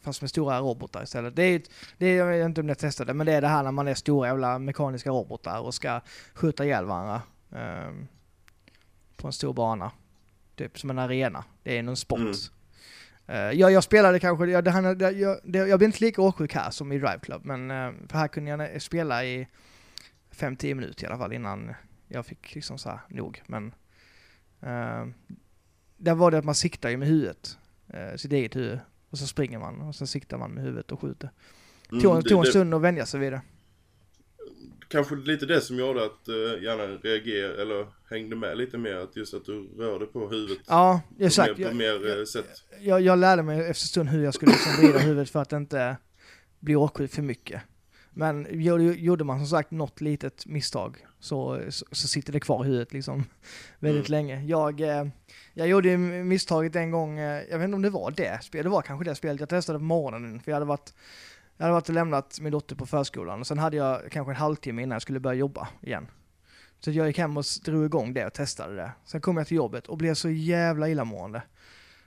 [0.00, 1.36] fast med stora robotar istället.
[1.36, 3.48] Det är, ett- det är, jag vet inte om jag testade, men det är det
[3.48, 6.00] här när man är stora jävla mekaniska robotar och ska
[6.34, 7.22] skjuta ihjäl varandra.
[7.56, 8.06] ehm,
[9.16, 9.90] på en stor bana.
[10.56, 11.44] Typ som en arena.
[11.62, 12.18] Det är någon sport.
[12.18, 12.32] Mm.
[13.26, 16.70] Eh, ja, jag spelade kanske, jag, det, jag, det, jag blev inte lika åksjuk här
[16.70, 19.48] som i Drive Club, men eh, för här kunde jag spela i
[20.34, 21.74] 5-10 minuter i alla fall innan
[22.12, 23.42] jag fick liksom så här nog.
[23.46, 23.64] Men
[24.62, 25.12] uh,
[25.96, 27.58] där var det att man siktar ju med huvudet,
[27.94, 28.78] uh, sitt eget huvud.
[29.10, 31.30] Och så springer man och så siktar man med huvudet och skjuter.
[31.90, 33.40] Mm, Tog, det- tog en stund att vänja sig vid det.
[34.88, 38.94] Kanske lite det som gjorde att uh, gärna reagerade eller hängde med lite mer.
[38.96, 40.58] Att just att du rörde på huvudet.
[40.66, 41.48] Ja, på exakt.
[41.58, 42.64] mer, på Jag, mer jag, sätt.
[42.80, 45.52] jag, jag lärde mig efter en stund hur jag skulle liksom vrida huvudet för att
[45.52, 45.96] inte
[46.60, 47.62] bli åksjuk för mycket.
[48.10, 52.64] Men gjorde, gjorde man som sagt något litet misstag så, så, så sitter det kvar
[52.64, 53.24] i huvudet liksom
[53.78, 54.18] väldigt Mm.
[54.26, 54.42] länge.
[54.44, 55.06] Jag, eh,
[55.54, 58.64] jag gjorde ju misstaget en gång, eh, jag vet inte om det var det spelet,
[58.64, 60.94] det var kanske det spelet jag testade på morgonen för jag hade varit
[61.56, 64.36] jag hade varit och lämnat min dotter på förskolan och sen hade jag kanske en
[64.36, 66.06] halvtimme innan jag skulle börja jobba igen.
[66.80, 68.92] Så jag gick hem och drog igång det och testade det.
[69.04, 71.42] Sen kom jag till jobbet och blev så jävla illamående.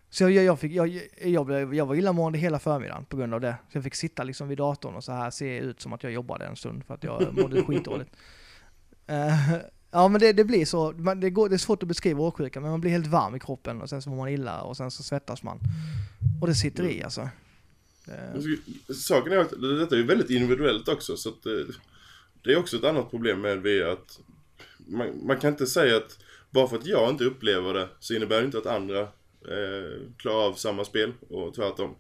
[0.10, 3.42] Så jag, jag, fick, jag, jag, blev, jag var illamående hela förmiddagen på grund av
[3.42, 3.56] det.
[3.72, 6.12] Så jag fick sitta liksom vid datorn och så här se ut som att jag
[6.12, 8.12] jobbade en stund för att jag mådde skitdåligt.
[9.10, 9.56] Uh,
[9.96, 12.72] Ja men det, det blir så, det, går, det är svårt att beskriva åksjuka men
[12.72, 15.04] man blir helt varm i kroppen och sen så mår man illa och sen så
[15.04, 15.60] svettas man.
[16.42, 17.30] Och det sitter i alltså.
[18.06, 18.94] Det...
[18.94, 21.66] Saken är att detta är väldigt individuellt också så att det,
[22.44, 24.20] det är också ett annat problem med VR att
[24.78, 28.40] man, man, kan inte säga att bara för att jag inte upplever det så innebär
[28.40, 31.96] det inte att andra eh, klarar av samma spel och tvärtom.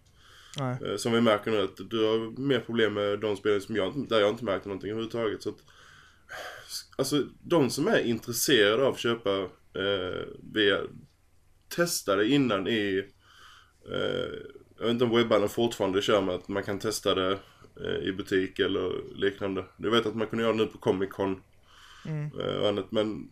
[0.59, 0.77] Nej.
[0.85, 4.09] Eh, som vi märker nu att du har mer problem med de spel som jag,
[4.09, 5.43] där jag inte märker någonting överhuvudtaget.
[5.43, 5.59] Så att,
[6.95, 9.39] alltså de som är intresserade av att köpa
[9.74, 10.89] eh, VR,
[11.76, 13.04] testa det innan i,
[13.91, 14.34] eh,
[14.78, 17.39] jag vet inte om webbarna fortfarande kör med att man kan testa det
[17.82, 19.65] eh, i butik eller liknande.
[19.78, 21.41] Du vet att man kunde göra det nu på Comic Con
[22.06, 22.39] mm.
[22.39, 23.32] Eh, och annat, men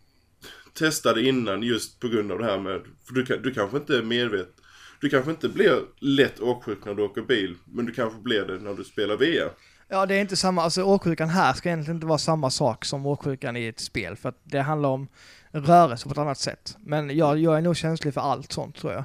[0.74, 3.98] testa det innan just på grund av det här med, för du, du kanske inte
[3.98, 4.63] är medveten
[5.04, 8.60] du kanske inte blir lätt åksjuk när du åker bil, men du kanske blir det
[8.60, 9.52] när du spelar VR.
[9.88, 13.06] Ja, det är inte samma, alltså åksjukan här ska egentligen inte vara samma sak som
[13.06, 15.08] åksjukan i ett spel, för att det handlar om
[15.52, 16.78] rörelse på ett annat sätt.
[16.80, 19.04] Men jag, jag är nog känslig för allt sånt tror jag.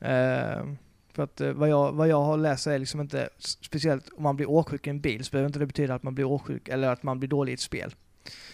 [0.00, 0.64] Eh,
[1.12, 4.36] för att eh, vad, jag, vad jag har läst är liksom inte, speciellt om man
[4.36, 6.88] blir åksjuk i en bil, så behöver inte det betyda att man blir åksjuk eller
[6.88, 7.94] att man blir dålig i ett spel.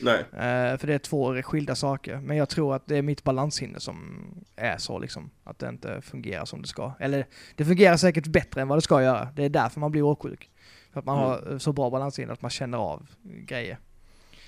[0.00, 0.18] Nej.
[0.18, 2.16] Uh, för det är två skilda saker.
[2.16, 5.30] Men jag tror att det är mitt balanssinne som är så liksom.
[5.44, 6.92] Att det inte fungerar som det ska.
[7.00, 9.28] Eller det fungerar säkert bättre än vad det ska göra.
[9.34, 10.50] Det är därför man blir åksjuk.
[10.96, 11.52] För att man mm.
[11.52, 13.78] har så bra balanssinne att man känner av grejer.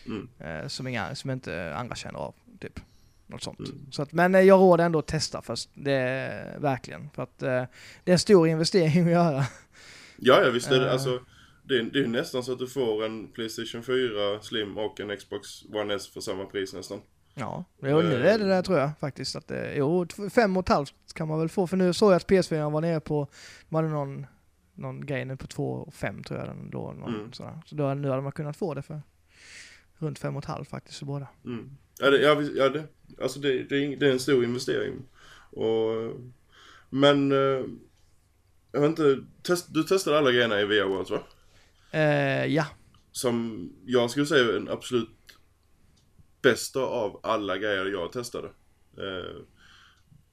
[0.07, 0.29] Mm.
[0.41, 2.35] Uh, som, inga, som inte andra känner av.
[2.61, 2.81] Typ.
[3.27, 3.59] Något sånt.
[3.59, 3.87] Mm.
[3.91, 5.71] Så att, men jag råder ändå att testa först.
[5.75, 7.11] Det är verkligen.
[7.11, 7.69] För att det
[8.05, 9.45] är en stor investering att göra.
[10.17, 10.93] Ja, ja visst är det.
[10.93, 11.21] Alltså
[11.63, 15.65] det, det är nästan så att du får en Playstation 4 Slim och en Xbox
[15.75, 17.01] One S för samma pris nästan.
[17.35, 19.37] Ja, jo, nu är det där tror jag faktiskt.
[19.37, 21.67] Att jo, fem och ett halvt kan man väl få.
[21.67, 23.29] För nu såg jag att PS4 var nere på,
[23.69, 24.27] man hade någon,
[24.79, 26.93] någon grej nu på två och fem tror jag den då.
[26.93, 27.33] Någon, mm.
[27.33, 27.63] sådär.
[27.67, 29.03] Så då, nu hade man kunnat få det för
[29.99, 31.29] runt fem och ett halvt faktiskt för båda.
[31.45, 31.71] Mm.
[31.99, 32.85] Ja, det, ja, ja det,
[33.23, 34.95] alltså det, det, det är en stor investering.
[35.51, 36.21] Och,
[36.91, 37.65] men, eh,
[38.73, 41.23] jag vet inte, test, du testade alla grejerna i VR Worlds va?
[41.95, 42.67] Uh, ja.
[43.13, 45.09] Som jag skulle säga är den absolut
[46.43, 48.49] bästa av alla grejer jag testade.
[48.99, 49.43] Uh,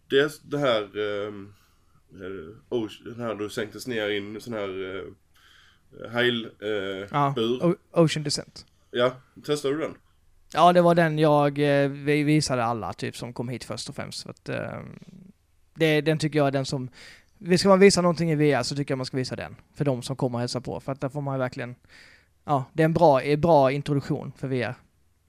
[0.09, 0.89] dels det här,
[2.21, 5.03] uh, den här du sänktes ner i en sån här uh,
[6.09, 7.75] heil uh, ja, bur.
[7.91, 8.65] Ocean Descent.
[8.91, 9.95] Ja, testade du den?
[10.53, 11.51] Ja, det var den jag
[11.89, 14.23] vi visade alla typ som kom hit först och främst.
[14.23, 14.49] För att,
[15.73, 16.89] det, den tycker jag är den som
[17.57, 19.55] Ska man visa någonting i VR så tycker jag man ska visa den.
[19.73, 20.79] För de som kommer och hälsar på.
[20.79, 21.75] För att där får man verkligen...
[22.43, 24.75] Ja, det är en bra, bra introduktion för VR.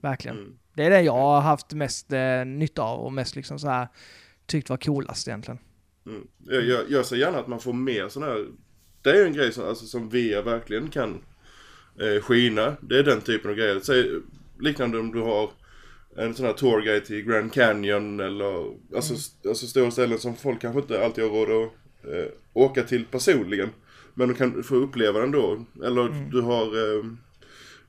[0.00, 0.36] Verkligen.
[0.36, 0.58] Mm.
[0.74, 3.88] Det är det jag har haft mest eh, nytta av och mest liksom så här
[4.46, 5.58] tyckt var coolast egentligen.
[6.06, 6.26] Mm.
[6.44, 8.46] Jag, jag, jag ser gärna att man får mer sådana här...
[9.02, 11.20] Det är en grej som, alltså, som VR verkligen kan
[12.00, 12.76] eh, skina.
[12.80, 13.80] Det är den typen av grejer.
[13.80, 14.20] Säg,
[14.60, 15.50] liknande om du har
[16.16, 19.48] en sån här tourguide till Grand Canyon eller alltså, mm.
[19.48, 23.68] alltså stora ställen som folk kanske inte alltid har råd att eh, åka till personligen.
[24.14, 25.64] Men du kan få uppleva den då.
[25.84, 26.30] Eller mm.
[26.30, 27.04] du har eh,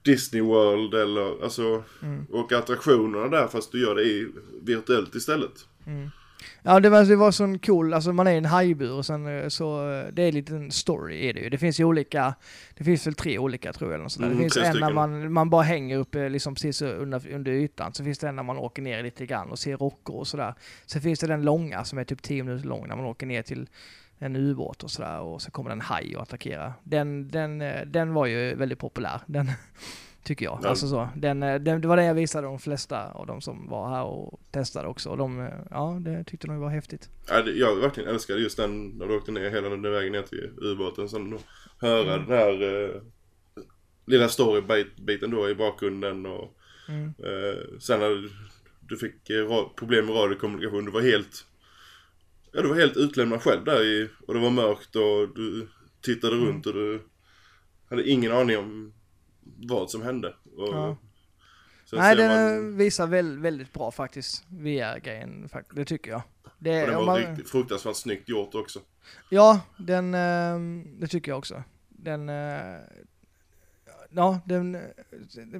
[0.03, 2.25] Disney World eller alltså mm.
[2.29, 4.27] åka attraktionerna där fast du gör det i,
[4.61, 5.65] virtuellt istället.
[5.85, 6.09] Mm.
[6.63, 9.27] Ja det var, det var sån cool, alltså man är i en hajbur och sen
[9.27, 11.49] eh, så, eh, det är en liten story är det ju.
[11.49, 12.33] Det finns ju olika,
[12.77, 14.27] det finns väl tre olika tror jag eller sådär.
[14.27, 17.93] Mm, det finns en när man, man bara hänger uppe liksom precis under, under ytan.
[17.93, 20.53] Så finns det en när man åker ner lite grann och ser rockor och sådär.
[20.85, 23.41] Sen finns det den långa som är typ 10 minuter lång när man åker ner
[23.41, 23.69] till
[24.19, 26.73] en ubåt och sådär och så kommer en haj och attackerar.
[26.83, 29.21] Den, den, eh, den var ju väldigt populär.
[29.25, 29.51] Den,
[30.27, 30.59] tycker jag.
[30.63, 30.69] Ja.
[30.69, 31.09] Alltså så.
[31.15, 34.03] Den, eh, den, det var den jag visade de flesta av de som var här
[34.03, 35.09] och testade också.
[35.09, 37.09] Och de, eh, ja, det tyckte de var häftigt.
[37.29, 40.21] Ja, det, jag verkligen älskade just den när du åkte ner hela den vägen ner
[40.21, 41.09] till ubåten.
[41.09, 41.39] Sen
[41.79, 42.25] höra mm.
[42.27, 43.01] den här eh,
[44.05, 46.53] lilla storybiten då i bakgrunden och
[46.89, 47.05] mm.
[47.07, 48.29] eh, sen när
[48.79, 49.15] du fick
[49.75, 50.85] problem med radiokommunikation.
[50.85, 51.45] Du var helt
[52.51, 55.67] Ja, du var helt utlämnad själv där i, och det var mörkt och du
[56.01, 56.47] tittade mm.
[56.47, 57.01] runt och du
[57.89, 58.93] hade ingen aning om
[59.57, 60.33] vad som hände.
[60.57, 60.97] Och, ja.
[61.93, 62.77] Nej, den man...
[62.77, 66.21] visar väl, väldigt bra faktiskt, VR-grejen, det tycker jag.
[66.59, 67.17] Det, och den var man...
[67.17, 68.79] riktigt fruktansvärt snyggt gjort också.
[69.29, 71.63] Ja, den, ehm, det tycker jag också.
[71.89, 72.79] Den, eh,
[74.09, 74.77] ja, den,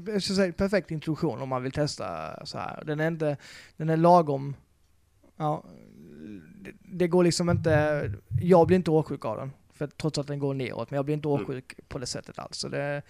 [0.07, 2.83] jag ska säga, perfekt introduktion om man vill testa så här.
[2.85, 3.37] Den är inte,
[3.77, 4.55] den är lagom,
[5.37, 5.63] ja,
[6.83, 9.51] det går liksom inte, jag blir inte åksjuk av den.
[9.73, 11.41] För trots att den går neråt, men jag blir inte mm.
[11.41, 11.85] åksjuk mm.
[11.87, 12.57] på det sättet alls.
[12.57, 13.01] Så det,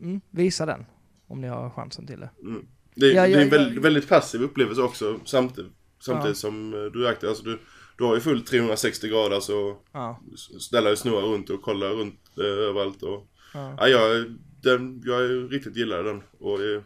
[0.00, 0.84] mm, visa den
[1.26, 2.30] om ni har chansen till det.
[2.42, 2.66] Mm.
[2.94, 6.40] Det, ja, det, är en väldigt, väldigt, passiv upplevelse också samtidigt, samtidigt ja.
[6.40, 7.28] som eh, du är aktiv.
[7.28, 7.58] Alltså du,
[7.98, 10.20] du har ju fullt 360 grader så ja.
[10.60, 13.02] ställa dig snurra runt och kolla runt eh, överallt.
[13.02, 13.74] Och, ja.
[13.78, 14.24] Ja, jag,
[14.62, 16.22] den, jag riktigt gillar den.
[16.38, 16.82] Och, eh,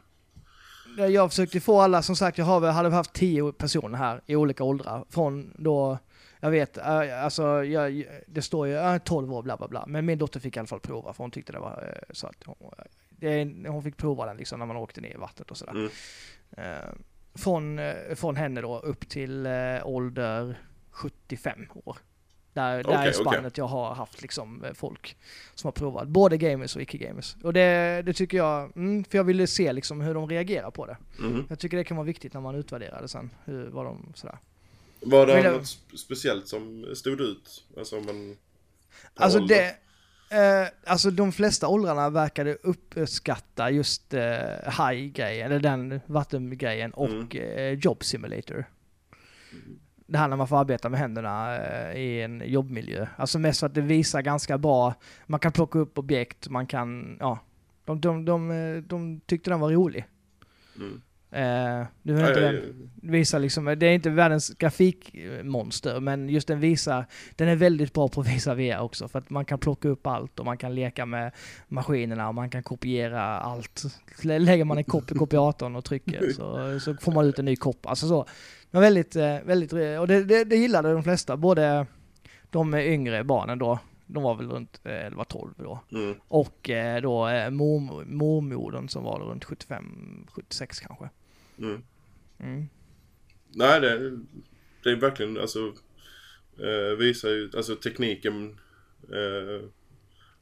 [1.06, 5.04] jag försökte få alla, som sagt jag hade haft tio personer här i olika åldrar.
[5.10, 5.98] Från då,
[6.44, 9.85] jag vet, äh, alltså jag, det står ju äh, 12 år bla bla bla.
[9.87, 12.26] Men min dotter fick i alla fall prova för hon tyckte det var äh, så
[12.26, 12.57] att hon,
[13.11, 15.72] det, hon fick prova den liksom när man åkte ner i vattnet och sådär.
[15.72, 15.90] Mm.
[16.57, 16.88] Eh,
[17.35, 19.52] från, eh, från henne då upp till eh,
[19.85, 20.59] ålder
[20.90, 21.96] 75 år.
[22.52, 25.16] Där, där Okej, är spannet jag har haft liksom eh, folk
[25.54, 26.09] som har provat.
[26.09, 27.37] Både gamers och icke-gamers.
[27.42, 30.87] Och det, det tycker jag, mm, för jag ville se liksom hur de reagerar på
[30.87, 30.96] det.
[31.18, 31.46] Mhm.
[31.48, 33.30] Jag tycker det kan vara viktigt när man utvärderar det sen.
[33.44, 34.38] Hur, vad de, sådär.
[35.04, 37.64] Var det något sp- speciellt som stod ut?
[37.76, 38.36] Alltså man...
[39.14, 39.56] Alltså ålder?
[40.30, 44.20] det, eh, alltså de flesta åldrarna verkade uppskatta just eh,
[44.64, 48.64] high-grejen, eller den vattengrejen och eh, job simulator.
[50.06, 53.06] Det här när man får arbeta med händerna eh, i en jobbmiljö.
[53.16, 54.94] Alltså mest för att det visar ganska bra,
[55.26, 57.38] man kan plocka upp objekt, man kan, ja.
[57.84, 60.06] De, de, de, eh, de tyckte den var rolig.
[60.76, 61.02] Mm.
[61.34, 66.48] Eh, du vet Ja, inte den, visar liksom, det är inte världens grafikmonster, men just
[66.48, 67.04] den visar,
[67.36, 70.06] den är väldigt bra på att visa VR också, för att man kan plocka upp
[70.06, 71.32] allt och man kan leka med
[71.68, 73.82] maskinerna och man kan kopiera allt.
[74.22, 77.44] Lä- Lägger man en kopp i kopiatorn och trycker så, så får man ut en
[77.44, 77.86] ny kopp.
[77.86, 78.26] Alltså så.
[78.70, 81.86] Men väldigt, eh, väldigt, och det, det, det gillade de flesta, både
[82.50, 85.80] de yngre barnen då, de var väl runt eh, 11-12 då.
[85.92, 86.14] Mm.
[86.28, 91.08] Och eh, då eh, mor, mormodern som var runt 75-76 kanske.
[91.58, 91.82] Mm.
[92.38, 92.68] Mm.
[93.54, 94.20] Nej, det,
[94.82, 95.74] det är verkligen alltså
[96.58, 98.60] eh, visar ju alltså tekniken
[99.02, 99.68] eh,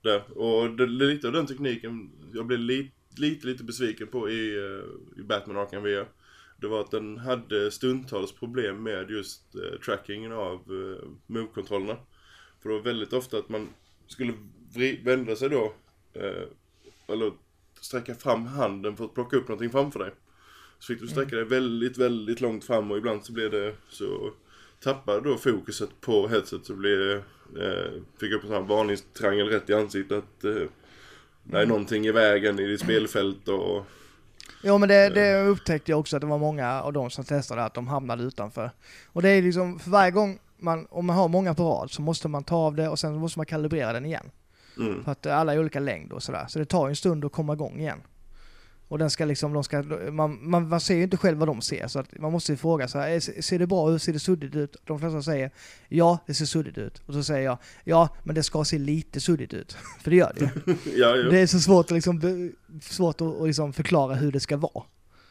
[0.03, 0.39] där.
[0.39, 5.21] Och det, lite av den tekniken jag blev lite, lite, lite besviken på i, eh,
[5.21, 6.09] i Batman Arkham VR.
[6.57, 11.97] Det var att den hade stundtals problem med just eh, trackingen av eh, move-kontrollerna.
[12.63, 13.69] För det var väldigt ofta att man
[14.07, 14.35] skulle
[15.03, 15.75] vända sig då,
[16.13, 16.49] eh,
[17.07, 17.33] eller
[17.81, 20.13] sträcka fram handen för att plocka upp någonting framför dig.
[20.83, 24.31] Så fick du sträcka dig väldigt, väldigt långt fram och ibland så blev det så
[24.81, 27.15] tappade då fokuset på headset så blev det,
[27.65, 30.69] eh, fick jag upp en sån här varningstriangel rätt i ansiktet att eh,
[31.43, 33.85] det är någonting i vägen i ditt spelfält och
[34.63, 37.65] Ja men det, det upptäckte jag också att det var många av de som testade
[37.65, 38.71] att de hamnade utanför.
[39.07, 42.03] Och det är liksom, för varje gång man, om man har många på rad så
[42.03, 44.31] måste man ta av det och sen måste man kalibrera den igen.
[44.79, 46.47] mm, För att alla är olika längd och sådär.
[46.49, 47.99] Så det tar ju en stund att komma igång igen.
[48.89, 51.61] Och den ska liksom, de ska, man, man, man ser ju inte själv vad de
[51.61, 54.13] ser så att man måste ju fråga så här, "Eh, ser det bra ut, ser
[54.13, 54.77] det suddigt ut?
[54.85, 55.51] De flesta säger
[55.89, 57.03] ja, det ser suddigt ut.
[57.07, 59.73] Och så säger jag ja, men det ska se lite suddigt ut.
[60.03, 60.51] För det gör det
[60.97, 61.31] ja, ja.
[61.31, 64.85] Det är så svårt att, liksom, svårt att, att liksom förklara hur det ska vara.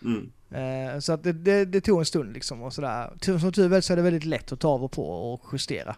[0.05, 3.13] Mm, Eh, så att det, det, det tog en stund liksom och sådär.
[3.39, 5.95] Som tur är så är det väldigt lätt att ta av och på och justera,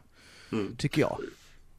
[0.51, 0.75] mm.
[0.75, 1.17] tycker jag.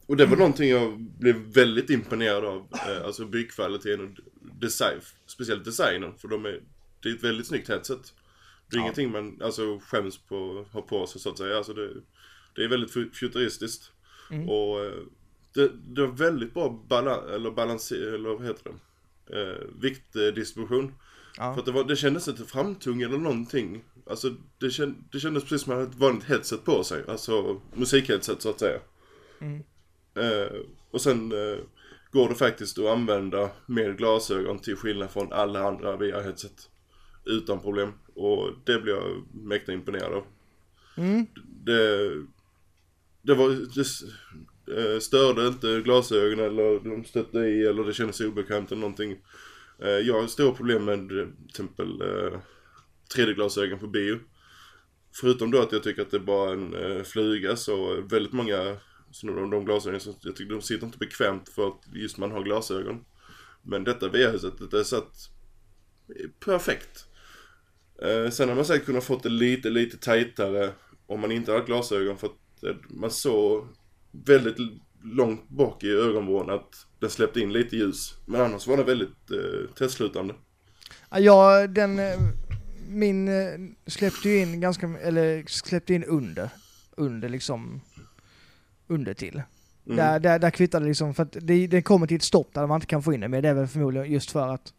[0.07, 4.11] Och det var någonting jag blev väldigt imponerad av, eh, alltså byggkvaliteten och
[4.59, 6.61] design, speciellt designen, för de är,
[7.03, 8.13] det är ett väldigt snyggt headset.
[8.69, 8.83] Det är Ja.
[8.83, 11.89] ingenting man alltså, skäms på att ha på sig så att säga, alltså det,
[12.55, 13.91] det är väldigt fu- futuristiskt.
[14.31, 14.49] Mm.
[14.49, 14.91] Och eh,
[15.53, 19.41] det, det var väldigt bra balans, eller balans, eller vad heter det?
[19.41, 20.87] Eh, viktdistribution.
[20.87, 20.95] För
[21.43, 21.59] Ja.
[21.59, 23.83] att det, var, det kändes inte framtung eller någonting.
[24.09, 27.03] Alltså det, känd, det kändes precis som att man hade ett vanligt headset på sig.
[27.07, 28.79] Alltså musikheadset så att säga.
[29.41, 29.63] Mm.
[30.15, 30.57] Eh,
[30.91, 31.57] och sen eh,
[32.11, 36.69] går det faktiskt att använda med glasögon till skillnad från alla andra VR-headset.
[37.25, 37.91] Utan problem.
[38.13, 40.23] Och det blir jag mäkta imponerad av.
[40.97, 41.25] Mm.
[41.65, 42.11] Det,
[43.21, 44.03] det var, s-
[44.77, 49.17] eh, störde inte glasögon eller de stötte i eller det kändes obekvämt eller någonting.
[49.77, 52.39] Jag har stora problem med till exempel eh,
[53.15, 54.19] 3D-glasögon på bio.
[55.21, 58.77] Förutom då att jag tycker att det är bara en eh, fluga så väldigt många
[59.15, 62.31] så de, de glasögonen, så jag tycker de sitter inte bekvämt för att just man
[62.31, 63.05] har glasögon.
[63.61, 65.29] Men detta VR-sättet är satt
[66.39, 67.05] perfekt.
[68.01, 70.71] Eh, sen har man säkert kunnat fått det lite, lite tajtare
[71.07, 73.67] om man inte hade glasögon för att eh, man såg
[74.11, 74.57] väldigt
[75.03, 78.13] långt bak i ögonvrån att den släppte in lite ljus.
[78.25, 80.35] Men annars var det väldigt eh, tätslutande.
[81.09, 82.19] Ja, den, eh,
[82.87, 86.49] min eh, släppte ju in ganska, eller släppte in under,
[86.97, 87.81] under liksom,
[88.87, 89.41] under till.
[89.85, 89.97] Mm.
[89.97, 92.67] Där, där, där kvittar det liksom, för att det, det kommer till ett stopp där
[92.67, 94.73] man inte kan få in det, men det är väl förmodligen just för att,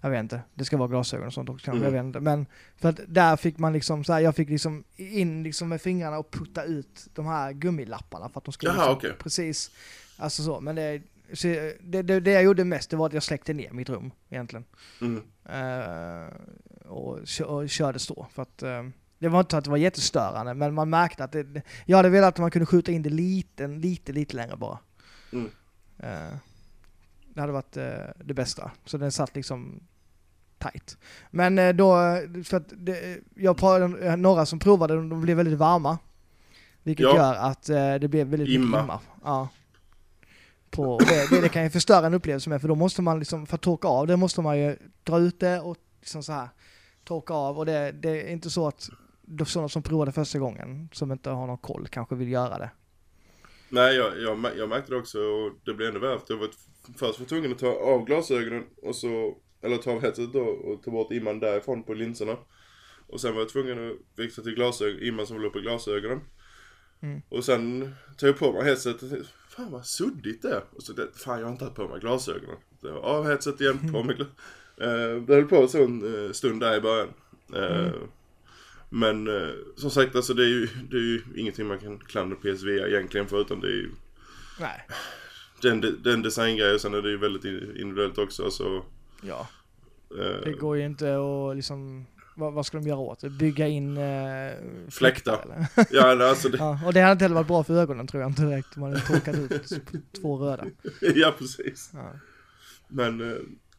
[0.00, 1.94] jag vet inte, det ska vara glasögon och sånt också kanske, Mm.
[1.94, 2.20] jag vet inte.
[2.20, 5.80] Men för att där fick man liksom så här, jag fick liksom in liksom med
[5.80, 9.12] fingrarna och putta ut de här gummilapparna för att de skulle Jaha, liksom, okej.
[9.18, 9.70] precis,
[10.16, 11.02] alltså så, men det,
[11.32, 11.46] så
[11.80, 14.64] det, det, det jag gjorde mest det var att jag släckte ner mitt rum egentligen.
[15.00, 15.22] Mm.
[15.44, 16.28] Eh,
[16.88, 18.26] och, och körde så.
[18.34, 18.82] För att, eh,
[19.18, 22.08] det var inte så att det var jättestörande, men man märkte att det, jag hade
[22.08, 24.78] velat att man kunde skjuta in det lite, lite, lite längre bara.
[25.32, 25.50] Mm.
[25.98, 26.36] Eh,
[27.34, 27.92] det hade varit eh,
[28.24, 28.70] det bästa.
[28.84, 29.80] Så den satt liksom
[30.58, 30.96] tight.
[31.30, 31.94] Men eh, då,
[32.44, 35.98] för att det, jag pratade, några som provade, de blev väldigt varma.
[36.82, 37.16] Vilket Ja.
[37.16, 37.62] gör att
[38.00, 38.80] det blev väldigt Imma.
[38.80, 39.00] imma.
[39.24, 39.48] Ja.
[40.70, 43.54] På, det, det, kan ju förstöra en upplevelse med, för då måste man liksom, för
[43.54, 46.48] att torka av det måste man ju dra ut det och liksom så här
[47.04, 47.58] torka av.
[47.58, 48.90] Och det, det är inte så att
[49.44, 52.70] sådana som provade första gången, som inte har någon koll, kanske vill göra det.
[53.68, 56.20] Nej, jag, jag, jag märkte det också och det blev ännu värre.
[56.28, 56.48] Jag var
[56.98, 60.82] först var tvungen att ta av glasögonen och så, eller ta av headsetet då och
[60.82, 62.36] ta bort imman därifrån på linserna.
[63.06, 66.20] Och sen var jag tvungen att fixa till glasögon, imman som låg på glasögonen.
[67.00, 67.22] Mm.
[67.28, 70.62] Och sen tog jag på mig headsetet och tänkte, fan vad suddigt det är.
[70.76, 72.56] Och så det, fan jag har inte haft på mig glasögonen.
[72.80, 74.28] Så jag, Av headset igen, på mig glas-
[74.80, 77.08] Eh, Det höll på så en eh, stund där i början.
[77.56, 77.92] Eh,
[78.90, 82.36] Men eh, som sagt, alltså det är, ju, det är ju ingenting man kan klandra
[82.36, 83.90] PSVR egentligen för utan det är ju
[84.60, 84.86] Nej.
[85.62, 87.76] det är en, de- det är en designgrej och sen är det ju väldigt in-
[87.76, 88.44] individuellt också.
[88.44, 88.84] Alltså,
[89.22, 89.48] Ja.
[90.18, 93.30] eh, Det går ju inte att liksom, vad, vad ska de göra åt det?
[93.30, 94.52] Bygga in eh,
[94.90, 95.66] Fläktar.
[95.90, 98.22] ja, nej, alltså det, ja, och det hade inte heller varit bra för ögonen tror
[98.22, 98.76] jag inte direkt.
[98.76, 100.64] Man hade torkat ut två röda.
[101.14, 101.90] ja precis.
[101.94, 102.12] Ja.
[102.88, 103.36] Men, eh,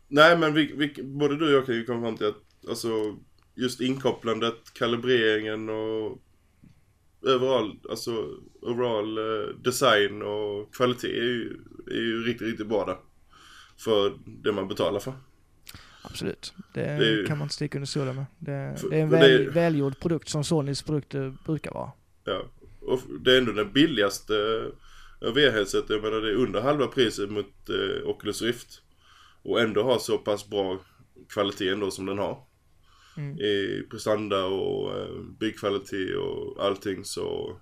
[0.07, 3.17] nej men vi, vi, både du och jag kan ju komma fram till att alltså,
[3.61, 6.17] just inkopplandet, kalibreringen och
[7.27, 8.11] överall, alltså
[8.61, 12.97] overall eh, design och kvalitet är ju, är ju riktigt, riktigt bra där.
[13.77, 15.13] För det man betalar för.
[16.01, 16.53] Absolut.
[16.73, 18.25] Det, är ju- kan man inte sticka under stolen med.
[18.39, 21.91] Det, För- det är en väl, det- välgjord produkt som Sonys produkter brukar vara.
[22.23, 22.41] Ja,
[22.81, 25.83] och det är ändå den billigaste uh, VR-headset.
[25.89, 28.81] Jag menar det är under halva priset mot uh, Oculus Rift.
[29.43, 30.79] Och ändå har så pass bra
[31.29, 32.43] kvalitet ändå som den har.
[33.19, 33.37] Mm.
[33.39, 37.57] I prestanda och uh, byggkvalitet och allting så...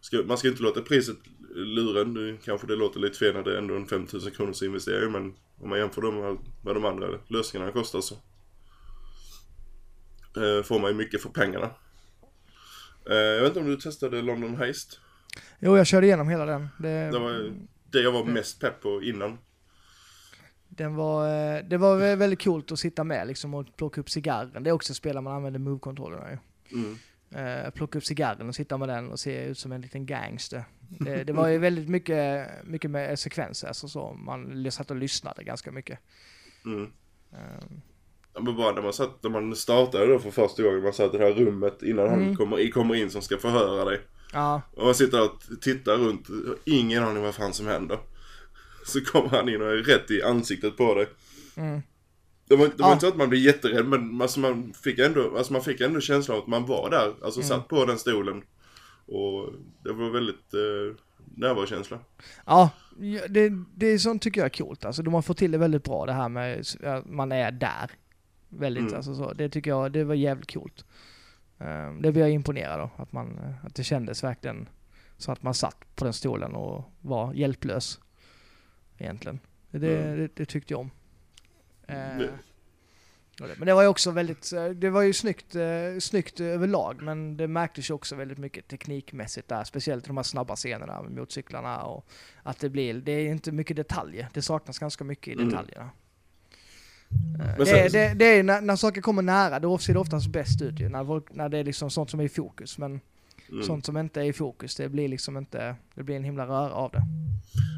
[0.00, 1.16] Ska, man ska inte låta priset
[1.54, 2.38] lura en.
[2.44, 5.68] Kanske det låter lite fel när det är ändå en 5000 kronors investering men om
[5.68, 8.14] man jämför dem med de andra lösningarna kostar så
[10.36, 11.70] eh, får man ju mycket för pengarna.
[13.10, 15.00] Eh, jag vet inte om du testade London Heist?
[15.58, 16.68] Jo, jag körde igenom hela den.
[16.78, 17.52] Det, Det var
[17.92, 19.38] det jag var mest pepp på innan.
[20.76, 24.10] Den var, eh, det var vä- väldigt coolt att sitta med liksom och plocka upp
[24.10, 24.62] cigarren.
[24.62, 26.38] Det är också ett spel där man använder move-kontrollerna ju.
[26.78, 26.96] Mm.
[27.64, 30.64] Eh, plocka upp cigarren och sitta med den och se ut som en liten gangster.
[31.00, 34.12] Det, det var ju väldigt mycket, mycket med sekvenser, alltså så.
[34.12, 35.98] Man satt och lyssnade ganska mycket.
[36.64, 36.90] Mm.
[38.34, 41.14] Ja, men bara när man, satt, när man startade då för första gången, man satt
[41.14, 42.36] i det här rummet innan han Mm.
[42.36, 44.00] kommer, i- kommer in som ska förhöra dig.
[44.32, 46.26] ja, Och man sitter och tittar runt,
[46.64, 47.98] ingen aning vad fan som händer.
[48.86, 51.06] Så kommer han in och är rätt i ansiktet på dig.
[51.56, 51.82] mm,
[52.48, 52.92] Det var, det var Ja.
[52.92, 56.00] inte så att man blev jätterädd men alltså man, fick ändå, alltså man fick ändå
[56.00, 57.14] känslan av att man var där.
[57.24, 57.48] Alltså Mm.
[57.48, 58.42] satt på den stolen.
[59.06, 59.52] Och
[59.84, 60.96] det var väldigt eh,
[61.36, 61.98] närvarokänsla.
[62.46, 62.70] ja
[63.28, 64.84] det, det är sånt tycker jag är coolt.
[64.84, 67.90] Alltså de har fått till det väldigt bra det här med att man är där.
[68.48, 68.94] Väldigt, Mm.
[68.94, 69.32] alltså så.
[69.32, 70.84] Det tycker jag, det var jävligt coolt.
[71.60, 74.68] Eh, det blev jag imponerad av, att man, eh, att det kändes verkligen
[75.18, 78.00] så att man satt på den stolen och var hjälplös.
[78.98, 79.40] Egentligen.
[79.70, 80.18] Det, Mm.
[80.18, 80.90] det, det tyckte jag om.
[81.86, 82.30] Eh, Det-
[83.42, 86.40] och det- Men det var ju också väldigt, eh, det var ju snyggt, eh, snyggt
[86.40, 91.02] överlag men det märktes ju också väldigt mycket teknikmässigt där, speciellt de här snabba scenerna
[91.02, 92.06] med motorcyklarna och
[92.42, 95.48] att det blir, det är inte mycket detaljer, det saknas ganska mycket i Mm.
[95.48, 95.90] detaljerna.
[97.10, 99.92] Eh, Men det, sen- är, det, det är när, när saker kommer nära, då ser
[99.92, 102.78] det oftast bäst ut ju, när, när det är liksom sånt som är i fokus,
[102.78, 103.00] men
[103.50, 103.62] Mm.
[103.62, 106.72] sånt som inte är i fokus, det blir liksom inte, det blir en himla röra
[106.72, 107.02] av det.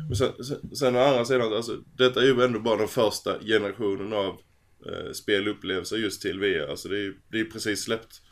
[0.08, 3.40] Men sen, sen, sen å andra sidan, alltså, detta är ju ändå bara den första
[3.40, 4.40] generationen av
[4.86, 6.70] eh, spelupplevelser just till VR.
[6.70, 8.22] Alltså det är ju det är precis släppt.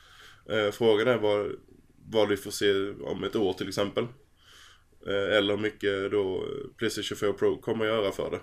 [0.51, 1.53] Eh, frågan är vad,
[2.11, 4.05] vad vi får se om ett år till exempel.
[5.07, 6.45] Eh, eller hur mycket då
[6.77, 8.41] Playstation 4 Pro kommer att göra för det.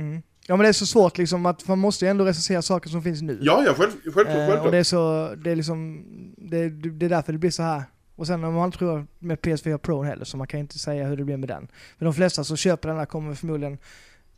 [0.00, 0.22] Mm.
[0.46, 3.02] Ja men det är så svårt liksom att man måste ju ändå recensera saker som
[3.02, 3.38] finns nu.
[3.42, 4.66] Ja, ja, själv, självklart, Eh, självklart.
[4.66, 6.04] och det är så, det är liksom,
[6.36, 7.82] det, det är därför det blir så här.
[8.18, 11.06] Och sen om man inte tror med PS4 Pro heller, så man kan inte säga
[11.06, 11.68] hur det blir med den.
[11.98, 13.78] Men de flesta som köper den här kommer förmodligen,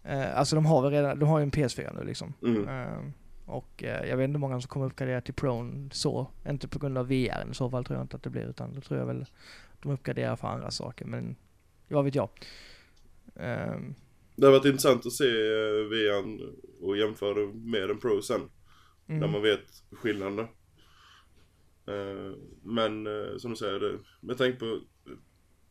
[0.03, 2.35] eh, alltså de har väl redan, de har ju en PS4 nu liksom.
[2.43, 2.69] Mm.
[2.69, 2.99] Eh,
[3.47, 6.79] och eh, jag vet inte hur många som kommer uppgradera till Pro så, inte på
[6.79, 8.99] grund av VR i så fall tror jag inte att det blir, utan då tror
[9.01, 11.37] jag väl att de uppgraderar för andra saker, men
[11.89, 12.29] vad vet jag.
[13.35, 13.77] Eh,
[14.37, 16.41] Det har varit intressant att se eh, VR
[16.83, 18.41] och jämföra med en Pro sen.
[19.07, 19.21] mm.
[19.21, 20.47] När man vet skillnaden.
[21.89, 22.33] Eh,
[22.65, 24.81] men eh, som du säger, det, med tanke på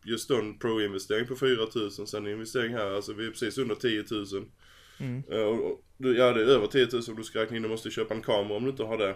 [0.03, 4.03] just en Pro-investering på 4000 sen en investering här, alltså vi är precis under 10
[4.11, 4.25] 000.
[4.99, 5.23] Mm.
[5.31, 7.63] Eh, och, och, du- ja det är över 10 000 om du ska räkna in,
[7.63, 9.15] du måste köpa en kamera om du inte har det.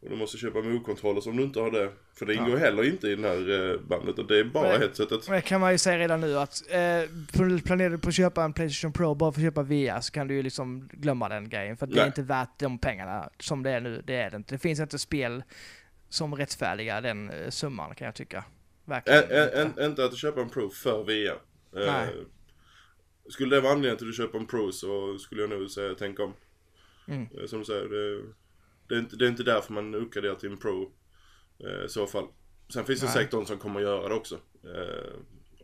[0.00, 1.92] Och du måste köpa move-kontroller om du inte har det.
[2.14, 2.44] För det Ja.
[2.44, 4.18] ingår heller inte i den här bandet.
[4.18, 4.78] Och det är bara Nej.
[4.78, 5.28] headsetet.
[5.28, 8.44] Men det kan man ju säga redan nu att eh, planerar du på att köpa
[8.44, 11.48] en Playstation Pro bara för att köpa VR så kan du ju liksom glömma den
[11.48, 11.76] grejen.
[11.76, 14.02] För att det är inte värt de pengarna som det är nu.
[14.06, 14.54] Det är det inte.
[14.54, 15.42] Det finns inte spel
[16.08, 18.44] som rättfärdigar den eh, summan kan jag tycka.
[18.84, 20.04] Verkligen Ä- ä- inte.
[20.04, 21.30] att du köper en Pro för VR.
[21.80, 22.08] Eh, Nej.
[23.28, 25.94] skulle det vara anledningen till att du köper en Pro så skulle jag nog säga
[25.98, 26.32] tänk om.
[27.08, 27.22] Mm.
[27.40, 28.22] Eh, Som du säger, det,
[28.88, 30.90] det, är inte, det är inte därför man uppgraderar till en Pro
[31.86, 32.26] i så fall.
[32.72, 33.14] Sen finns det Nej.
[33.14, 34.38] säkert de som kommer att göra det också.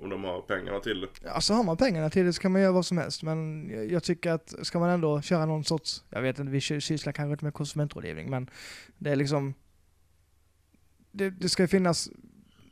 [0.00, 1.08] Om de har pengarna till det.
[1.24, 3.22] Ja, så har man pengarna till det så kan man göra vad som helst.
[3.22, 6.80] Men jag, tycker att ska man ändå köra någon sorts, jag vet inte, vi sy-
[6.80, 8.50] sysslar kanske inte med konsumentrådgivning, men
[8.98, 9.54] det är liksom,
[11.12, 12.10] det, det ska finnas,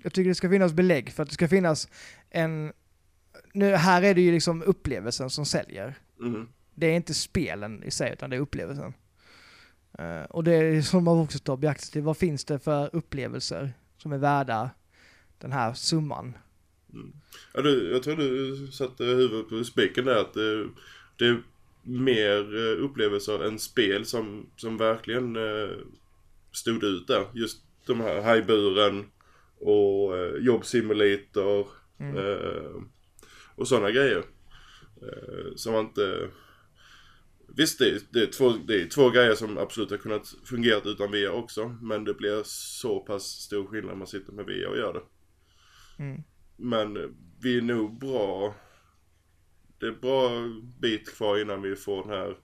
[0.03, 1.89] jag tycker det ska finnas belägg för att det ska finnas
[2.31, 2.73] en,
[3.53, 5.95] nu här är det ju liksom upplevelsen som säljer.
[6.21, 6.49] Mm.
[6.75, 8.95] Det är inte spelen i sig, utan det är upplevelsen.
[9.99, 13.73] Eh, och det är som man också tar beaktelse till, vad finns det för upplevelser
[13.97, 14.71] som är värda
[15.39, 16.35] den här summan?
[17.55, 20.69] Ja, du, jag tror du satte huvudet på spiken där att det,
[21.17, 21.43] det är
[21.83, 25.71] mer eh, upplevelser än spel som, som verkligen eh,
[26.53, 27.27] stod ut där.
[27.35, 29.07] Just de här hajburen
[29.59, 31.67] och eh, jobbsimulator
[32.01, 32.17] Mm.
[32.17, 32.83] eh,
[33.55, 34.25] och sådana grejer.
[35.03, 36.29] Eh, som man inte...
[37.57, 40.81] Visst, det, är- det, är två, det är två grejer som absolut har kunnat fungera
[40.85, 41.69] utan VR också.
[41.83, 45.03] Men det blir så pass stor skillnad när man sitter med VR och gör det.
[46.05, 46.23] Mm.
[46.57, 47.09] Men eh,
[47.43, 48.55] vi är nog bra.
[49.81, 50.31] Det är bra
[50.81, 52.37] bit kvar innan vi får den här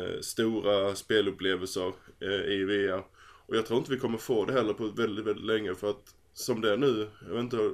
[0.00, 3.04] eh, stora spelupplevelser eh, i VR.
[3.46, 6.14] Och jag tror inte vi kommer få det heller på väldigt, väldigt länge för att
[6.34, 7.70] som det är nu, jag vet inte.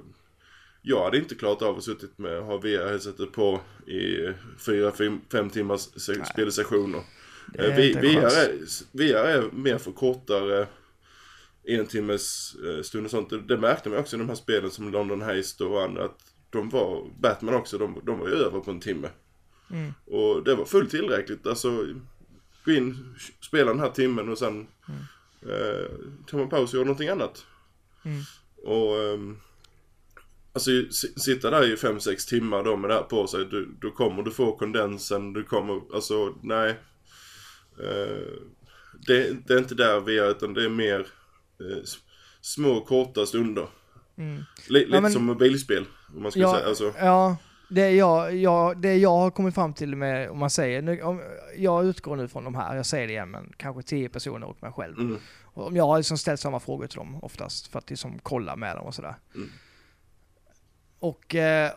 [0.82, 4.32] Jag hade inte klarat av att suttit med ha VR-headsetet på i
[4.66, 7.02] fyra, fem, fem timmars se- spelsessioner.
[7.54, 8.58] Eh, vi- VR, är,
[8.92, 10.66] VR är mer för kortare
[11.64, 13.30] en timmes eh, stund och sånt.
[13.30, 16.04] Det, det märkte man också i de här spelen som London Heist och andra.
[16.04, 16.20] Att
[16.50, 19.08] de var, Batman också, de, de var ju över på en timme.
[19.70, 19.92] Mm.
[20.06, 21.46] Och det var fullt tillräckligt.
[21.46, 21.86] Alltså,
[22.64, 24.66] gå in, spela den här timmen och sen
[25.42, 25.90] eh,
[26.26, 27.46] tar man paus och gör någonting annat.
[28.04, 28.20] Mm.
[28.64, 29.38] Och ehm,
[30.54, 33.90] Alltså si- sitta där i 5-6 timmar då med det här på sig, du, då
[33.90, 36.70] kommer du få kondensen, du kommer, alltså nej.
[37.80, 38.32] Eh,
[39.06, 41.00] det, det är inte där vi är utan det är mer
[41.60, 41.82] eh,
[42.40, 43.68] små korta stunder.
[44.18, 44.42] Mm.
[44.68, 45.84] Li, lite men- som mobilspel,
[46.16, 46.66] om man ska Ja, säga.
[46.68, 47.36] Alltså, ja
[47.74, 51.20] det, jag, jag, det jag har kommit fram till med, om man säger, nu, om,
[51.56, 54.62] jag utgår nu från de här, jag säger det igen, men kanske tio personer och
[54.62, 54.98] mig själv.
[54.98, 58.18] mm, Och om jag har liksom ställt samma frågor till dem oftast, för att liksom
[58.22, 59.14] kolla med dem och sådär.
[59.34, 59.48] Mm.
[60.98, 61.70] Och eh,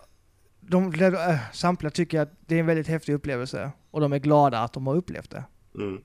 [0.59, 4.19] de, de, äh, samtliga tycker att det är en väldigt häftig upplevelse, och de är
[4.19, 5.43] glada att de har upplevt det.
[5.75, 6.01] mm,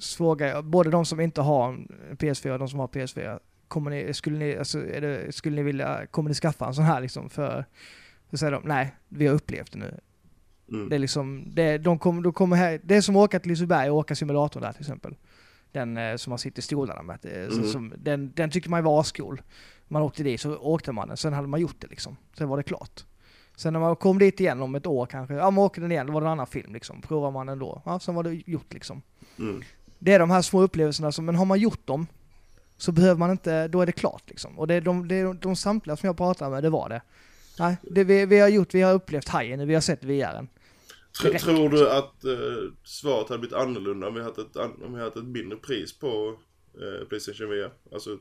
[0.00, 1.88] fråga jag, både de som inte har en
[2.18, 3.38] PS4 och de som har PS4.
[3.68, 7.00] Kommer ni, skulle ni, alltså, det, skulle ni vilja, kommer ni skaffa en sån här
[7.00, 7.64] liksom för,
[8.30, 10.00] så säger de, nej, vi har upplevt det nu.
[10.72, 13.40] mm, Det är liksom, det, de kommer, de kommer här, det är som att åka
[13.40, 15.14] till Liseberg och åka simulatorn där till exempel.
[15.72, 17.48] Den eh, som man sitter i stolarna med.
[17.52, 17.64] Mhm.
[17.64, 19.42] som, den, den tycker man var ascool.
[19.88, 22.16] Man åkte dit så åkte man den, sen hade man gjort det liksom.
[22.38, 23.04] Sen var det klart.
[23.56, 26.06] Sen när man kom dit igen om ett år kanske, ja man åker den igen,
[26.06, 27.00] då var det en annan film liksom.
[27.02, 29.02] Provar man den då, ja sen var det gjort liksom.
[29.38, 29.62] mm,
[29.98, 32.06] Det är de här små upplevelserna som, men har man gjort dem
[32.76, 34.58] så behöver man inte, då är det klart liksom.
[34.58, 36.88] Och det är de, det är de, de samtliga som jag pratar med, det var
[36.88, 37.02] det.
[37.58, 40.48] Nej, det vi, vi har gjort, vi har upplevt hajen, vi har sett VRen.
[41.22, 44.94] Det räcker, tror du att eh, svaret hade blivit annorlunda om vi hade ett, om
[44.94, 46.38] vi hade ett mindre pris på
[46.74, 47.70] eh, Playstation VR?
[47.92, 48.18] Alltså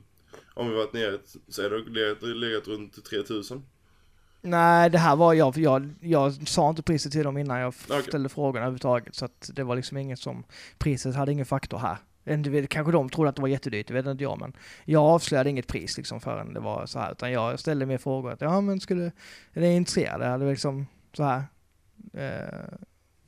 [0.53, 1.17] om vi varit nere,
[1.47, 3.63] säg det legat, legat runt 3000?
[4.41, 8.03] Nej, det här var jag, jag, jag sa inte priset till dem innan jag Okej.
[8.03, 9.15] ställde frågorna överhuvudtaget.
[9.15, 10.43] Så att det var liksom inget som,
[10.77, 11.97] priset hade ingen faktor här.
[12.27, 14.39] Inte vet- Kanske de trodde att det var jättedyrt, det vet inte jag.
[14.39, 14.53] Men
[14.85, 17.11] jag avslöjade inget pris liksom förrän det var så här.
[17.11, 18.31] Utan jag ställde mer frågor.
[18.31, 19.11] Att, ja men skulle,
[19.53, 20.25] är ni intresserade?
[20.25, 21.43] Hade liksom så här.
[22.13, 22.77] Eh,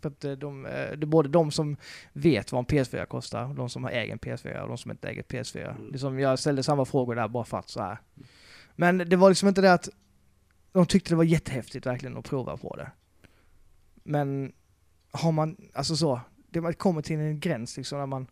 [0.01, 1.77] för att eh, de, eh, det är både de som
[2.13, 5.09] vet vad en PS4 kostar, och de som har egen PS4 och de som inte
[5.09, 5.75] äger PS4.
[5.75, 5.91] Mm.
[5.91, 7.97] Liksom, jag ställde samma frågor där bara för att så här.
[8.75, 9.89] Men det var liksom inte det att
[10.71, 12.91] de tyckte det var jättehäftigt verkligen att prova på det.
[14.03, 14.51] Men
[15.11, 18.27] har man, alltså så, det man kommer till en gräns liksom när man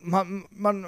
[0.00, 0.86] man, man,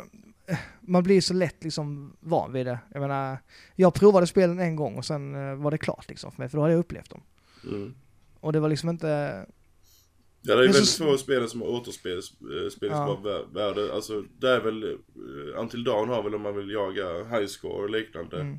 [0.81, 2.79] man blir så lätt liksom van vid det.
[2.93, 3.39] Jag menar,
[3.77, 6.57] jag provade spelen en gång och sen eh, var det klart liksom för mig, för
[6.59, 7.23] då hade jag upplevt dem.
[7.65, 7.95] Mm.
[8.41, 9.07] Och det var liksom inte,
[10.43, 13.45] Ja, det är Men väldigt så- få spel som har återspelsbara Ja.
[13.53, 13.95] värde.
[13.95, 14.99] Alltså, det är väl, uh,
[15.61, 18.41] Until Dawn har väl om man vill jaga high score och liknande.
[18.41, 18.59] mm,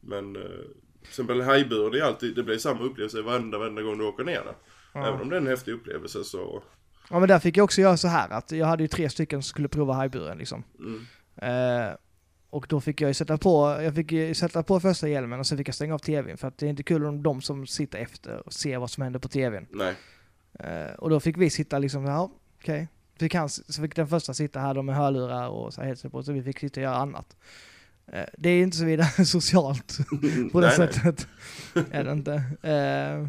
[0.00, 4.04] Men, till exempel hajburen, det, är alltid, det blir samma upplevelse varenda, varenda gång du
[4.04, 4.54] åker ner där.
[4.94, 5.06] ja.
[5.08, 6.62] Även om det är en häftig upplevelse så,
[7.10, 9.42] Ja men där fick jag också göra så här att jag hade ju tre stycken
[9.42, 10.64] som skulle prova hajburen liksom.
[10.78, 11.06] Mm.
[11.36, 11.94] Eh,
[12.50, 15.46] och då fick jag ju sätta på, jag fick ju sätta på första hjälmen och
[15.46, 17.66] sen fick jag stänga av tvn för att det är inte kul om de som
[17.66, 19.66] sitter efter och ser vad som händer på tvn.
[19.70, 19.94] Nej.
[20.58, 22.30] Eh, och då fick vi sitta liksom, ja
[22.60, 22.88] okej.
[23.18, 26.12] Fick han, så fick den första sitta här då med hörlurar och så här headset
[26.12, 27.36] på, så vi fick sitta och göra annat.
[28.06, 29.98] Eh, det är inte så vidare socialt
[30.52, 30.92] på det Nej, nej.
[30.92, 31.28] sättet.
[31.90, 32.34] är det inte.
[32.62, 33.28] Eh,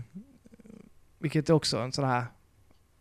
[1.20, 2.26] vilket är också en sån här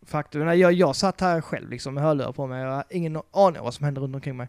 [0.05, 0.45] faktum.
[0.45, 2.61] Nej, Jag, jag satt här själv liksom med hörlurar på mig.
[2.63, 4.47] Jag har ingen aning om vad som händer runt omkring mig.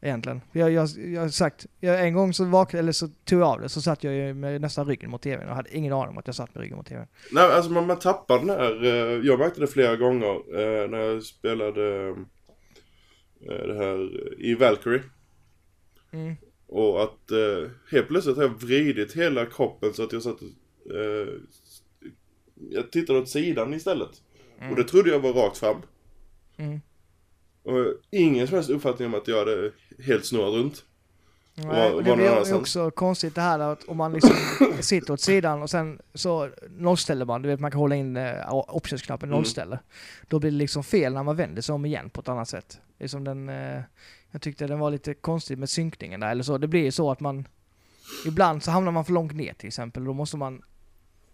[0.00, 0.40] Egentligen.
[0.52, 3.60] Jag, jag, jag har sagt, jag, en gång så vaknade, eller så tog jag av
[3.60, 6.18] det, så satt jag ju med nästan ryggen mot tvn och hade ingen aning om
[6.18, 7.06] att jag satt med ryggen mot tvn.
[7.32, 10.98] Nej, alltså man, man tappar den här, eh, jag märkte det flera gånger eh, när
[10.98, 12.08] jag spelade
[13.40, 14.10] eh, det här
[14.40, 15.02] i Valkyrie.
[16.12, 16.36] Mm.
[16.68, 20.42] Och att eh, helt plötsligt har jag vridit hela kroppen så att jag satt
[20.90, 21.34] eh,
[22.70, 24.22] Jag tittade åt sidan istället.
[24.70, 25.76] Och det trodde jag var rakt fram.
[26.56, 26.80] Mm.
[27.62, 27.72] Och
[28.10, 29.72] ingen som helst uppfattning om att jag hade
[30.04, 30.84] helt snurrat runt.
[31.54, 32.60] Nej, Var- och det blir annanstans?
[32.60, 34.34] också konstigt det här att om man liksom
[34.80, 38.54] sitter åt sidan och sen så nollställer man, du vet man kan hålla in eh,
[38.54, 39.36] optionsknappen Mm.
[39.36, 39.78] nollställer.
[40.28, 42.80] Då blir det liksom fel när man vänder sig om igen på ett annat sätt.
[42.98, 43.80] Det är som den, eh,
[44.30, 46.58] jag tyckte den var lite konstig med synkningen där eller så.
[46.58, 47.48] Det blir ju så att man,
[48.26, 50.04] ibland så hamnar man för långt ner till exempel.
[50.04, 50.62] Då måste man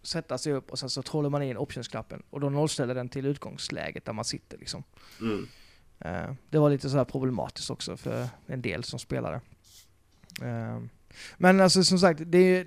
[0.03, 3.27] sätta sig upp och sen så håller man in optionsknappen och då nollställer den till
[3.27, 4.83] utgångsläget där man sitter liksom.
[5.21, 5.49] Mm.
[5.99, 9.41] Eh, Det var lite så här problematiskt också för en del som spelade.
[10.43, 10.79] Eh,
[11.37, 12.67] Men alltså som sagt, det är,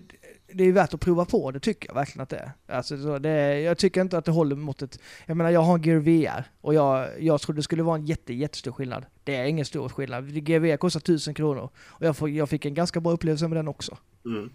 [0.54, 2.52] det är värt att prova på, det tycker jag verkligen att det är.
[2.76, 5.00] Alltså, så det är jag tycker inte att det håller mot ett...
[5.26, 8.06] Jag menar, jag har en Gear VR och jag, jag trodde det skulle vara en
[8.06, 9.06] jätte, jättestor skillnad.
[9.24, 10.30] Det är ingen stor skillnad.
[10.50, 13.58] Gear VR kostar 1000 kronor och jag, får, jag fick en ganska bra upplevelse med
[13.58, 13.98] den också.
[14.26, 14.50] Mm.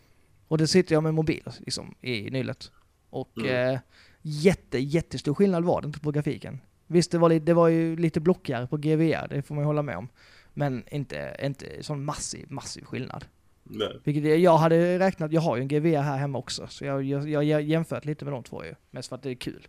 [0.50, 2.70] Och det sitter jag med mobil liksom, i nyllet.
[3.10, 3.74] Och Mm.
[3.74, 3.80] eh,
[4.22, 6.60] jätte, jättestor skillnad var det inte på grafiken.
[6.86, 9.66] Visst, det var, lite, det var ju lite blockigare på GVR, det får man ju
[9.66, 10.08] hålla med om.
[10.54, 13.24] Men inte, inte sån massiv, massiv skillnad.
[13.62, 13.98] Nej.
[14.04, 17.42] Vilket jag- hade räknat, jag har ju en GVR här hemma också, så jag har
[17.60, 18.74] jämfört lite med de två ju.
[18.90, 19.68] Mest för att det är kul.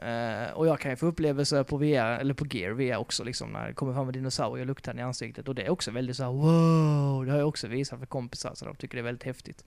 [0.00, 3.50] Eh, och jag kan ju få upplevelser på VR, eller på Gear VR också liksom,
[3.52, 5.48] när det kommer fram en dinosaurie och luktar den i ansiktet.
[5.48, 7.24] Och det är också väldigt så här: wow!
[7.24, 9.64] Det har jag också visat för kompisar, så de tycker det är väldigt häftigt.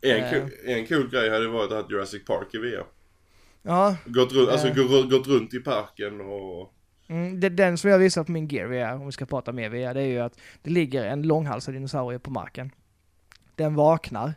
[0.00, 0.30] En, Eh.
[0.30, 2.84] kul, en kul grej hade varit att ha Jurassic Park i VR.
[3.62, 6.72] Ja, Gått runt, alltså gå- gått runt i parken och...
[7.08, 9.68] Mm, det, den som jag visar på min Gear VR, om vi ska prata mer
[9.68, 12.70] VR, det är ju att det ligger en långhalsad dinosaurie på marken.
[13.54, 14.34] Den vaknar,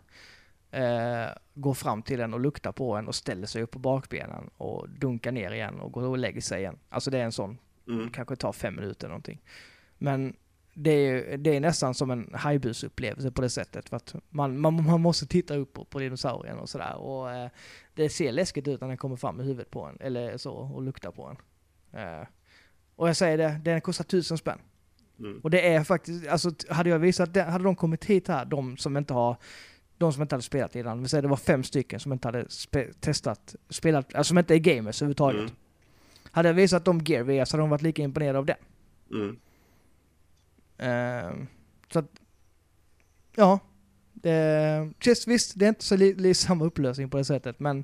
[0.72, 4.50] eh, går fram till den och luktar på den och ställer sig upp på bakbenen
[4.58, 6.78] och dunkar ner igen och går och lägger sig igen.
[6.90, 7.58] Alltså det är en sån,
[7.88, 8.10] Mm.
[8.10, 9.42] kanske tar fem minuter eller någonting.
[9.98, 10.36] Men
[10.74, 13.90] det är, det är nästan som en hajbusupplevelse på det sättet.
[13.90, 16.96] För att man, man, man måste titta upp på, på dinosaurien och sådär.
[16.96, 17.50] Och eh,
[17.94, 20.82] det ser läskigt ut när den kommer fram med huvudet på en, eller så, och
[20.82, 21.38] luktar på en.
[22.00, 22.28] Eh,
[22.96, 24.60] och jag säger det, den kostar tusen spänn.
[25.20, 25.40] Mm.
[25.44, 28.98] Och det är faktiskt, alltså hade jag visat hade de kommit hit här, de som
[28.98, 29.38] inte har,
[30.00, 32.50] de som inte hade spelat innan, vi säger det var fem stycken som inte hade
[32.50, 35.42] spe, testat, spelat, alltså som inte är gamers överhuvudtaget.
[35.42, 35.56] Mm.
[36.32, 38.58] Hade jag visat dem Gear VR så hade de varit lika imponerade av det.
[39.12, 39.40] Mm.
[40.78, 41.48] Ehm,
[41.92, 42.06] så att,
[43.36, 43.60] ja.
[44.14, 47.84] Det, just, visst, det är inte så li, li, samma upplösning på det sättet, men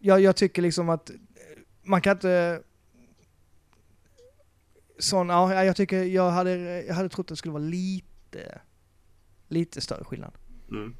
[0.00, 1.16] jag, jag tycker liksom att eh,
[1.82, 2.62] man kan inte...
[4.98, 8.60] Sån, ja, jag tycker jag hade, jag hade trott att det skulle vara lite,
[9.48, 10.32] lite större skillnad
[10.70, 10.94] Mm.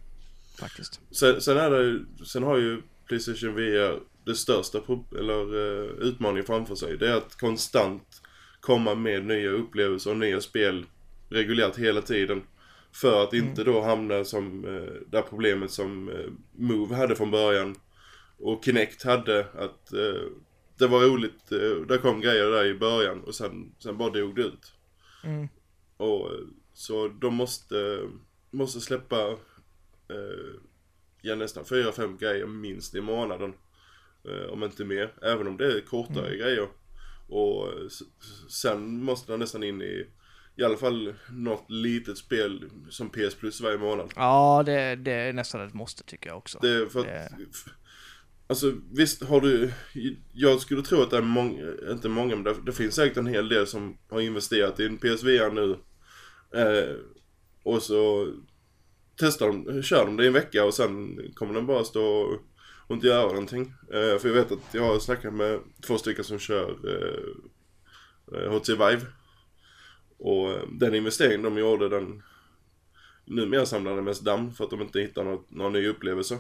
[0.61, 1.01] faktiskt.
[1.11, 4.79] Sen, sen är det sen har ju Playstation VR det största
[5.18, 6.97] eller, uh, utmaningen framför sig.
[6.97, 8.23] Det är att konstant
[8.61, 10.87] komma med nya upplevelser och nya spel
[11.29, 12.43] reguljärt hela tiden.
[12.93, 17.77] För att inte då hamna som uh, det problemet som eh, Move hade från början.
[18.39, 20.23] Och Kinect hade att eh,
[20.79, 24.37] det var roligt, uh, det kom grejer där i början och sen, sen bara dog
[24.37, 24.73] det ut.
[25.25, 25.49] Mm.
[25.97, 26.41] Och, eh,
[26.75, 28.09] så de måste,
[28.51, 29.37] måste släppa
[30.11, 30.61] eh,
[31.23, 33.53] ja, nästan 4-5 grejer minst i månaden.
[34.29, 35.13] Eh, om inte mer.
[35.23, 36.69] Även om det är kortare grejer.
[37.29, 37.89] Och eh,
[38.49, 40.07] sen måste de nästan in i
[40.57, 44.13] i alla fall något litet spel som PS Plus varje månad.
[44.17, 46.59] Ja, det, det är nästan ett måste tycker jag också.
[46.63, 47.37] Det är för att, Det-
[48.47, 49.73] Alltså visst har du,
[50.33, 53.27] jag skulle tro att det är många, inte många men det, det finns säkert en
[53.27, 55.79] hel del som har investerat i en PSVR nu.
[56.61, 56.97] Eh,
[57.63, 58.33] och så
[59.21, 62.39] testar de, kör de det i en vecka och sen kommer den bara stå
[62.87, 63.73] och inte göra någonting.
[63.93, 68.53] Eh, för jag vet att jag har snackat med två stycken som kör eh, eh,
[68.53, 69.07] HTC Vive.
[70.18, 72.23] Och eh, den investeringen de gjorde den
[73.25, 76.39] Numera samlar den mest damm för att de inte hittar något, någon ny upplevelse.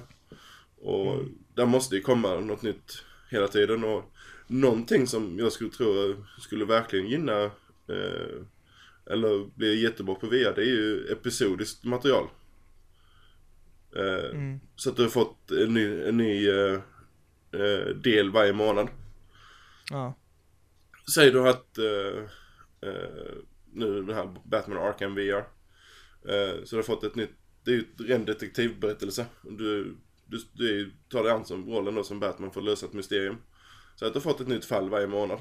[0.76, 1.24] Och
[1.54, 4.12] där måste ju komma något nytt hela tiden och
[4.46, 7.42] någonting som jag skulle tro skulle verkligen gynna
[7.88, 8.42] eh,
[9.10, 12.26] eller bli jättebra på VR det är ju episodiskt material.
[13.96, 14.60] Eh, Mm.
[14.76, 16.80] Så att du har fått en ny, en ny eh,
[17.52, 18.88] eh, del varje månad.
[19.90, 20.14] Ja.
[21.14, 22.24] Säg då att eh,
[23.72, 25.44] nu det här Batman Arkham VR.
[26.64, 27.30] Så du har fått ett nytt,
[27.64, 29.26] det är ju ett ren detektivberättelse.
[29.42, 32.92] Du, du, du tar dig an som rollen då som Batman för att lösa ett
[32.92, 33.36] mysterium.
[33.96, 35.40] Så att du har fått ett nytt fall varje månad.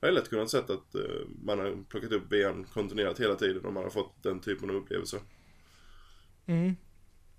[0.00, 0.94] Jag har lätt kunnat sett att
[1.42, 4.76] man har plockat upp VR kontinuerligt hela tiden och man har fått den typen av
[4.76, 5.20] upplevelser.
[6.46, 6.74] Mm.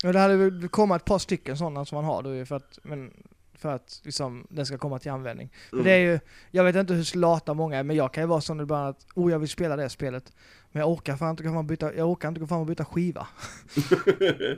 [0.04, 3.14] Och det hade kommit ett par stycken sådana som man har då för att, men,
[3.54, 5.50] för att liksom, den ska komma till användning.
[5.72, 5.86] Men Mm.
[5.86, 6.20] det är ju,
[6.52, 9.06] jag vet inte hur lata många är, men jag kan ju vara sån ibland att,
[9.16, 10.34] oh jag vill spela det spelet.
[10.72, 12.66] Men jag orkar fan inte gå fram och byta, jag orkar inte gå fram och
[12.68, 13.28] byta skiva.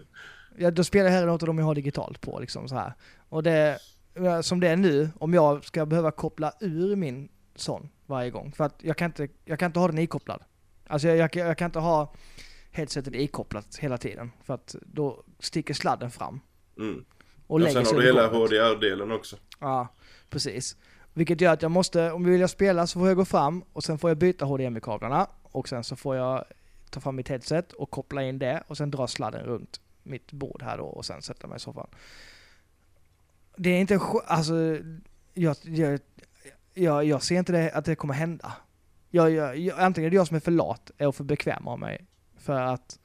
[0.59, 2.93] Ja, då spelar jag hellre något av dem jag har digitalt på liksom så här.
[3.29, 3.79] Och det,
[4.13, 8.51] ja, som det är nu, om jag ska behöva koppla ur min sån varje gång.
[8.51, 10.43] För att jag kan inte, jag kan inte ha den ikopplad.
[10.87, 12.13] Alltså jag, jag, jag kan inte ha
[12.77, 14.31] headsetet ikopplat hela tiden.
[14.43, 16.39] För att då sticker sladden fram.
[16.77, 17.05] Mm.
[17.47, 18.27] Och lägger sen har du hela.
[18.27, 19.37] HDR-delen också.
[19.59, 19.87] Ja,
[20.29, 20.77] precis.
[21.13, 23.63] Vilket gör att jag måste, om jag vill jag spela så får jag gå fram
[23.73, 25.27] och sen får jag byta HDMI-kablarna.
[25.43, 26.45] Och sen så får jag
[26.89, 30.61] ta fram mitt headset och koppla in det och sen dra sladden runt mitt bord
[30.61, 31.87] här då och sen sätta mig i soffan.
[33.57, 34.53] Det är inte, alltså,
[35.33, 35.99] jag, jag,
[36.73, 38.53] jag, jag ser inte det, att det kommer hända.
[39.09, 41.79] Jag, jag, jag, antingen är det jag som är för lat och för bekväm av
[41.79, 42.05] mig.
[42.47, 42.99] För att,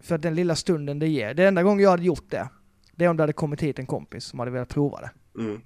[0.00, 1.34] för att den lilla stunden det ger.
[1.34, 2.48] Det enda gången jag hade gjort det,
[2.92, 5.40] det är om det hade kommit hit en kompis som hade velat prova det.
[5.40, 5.60] Mm.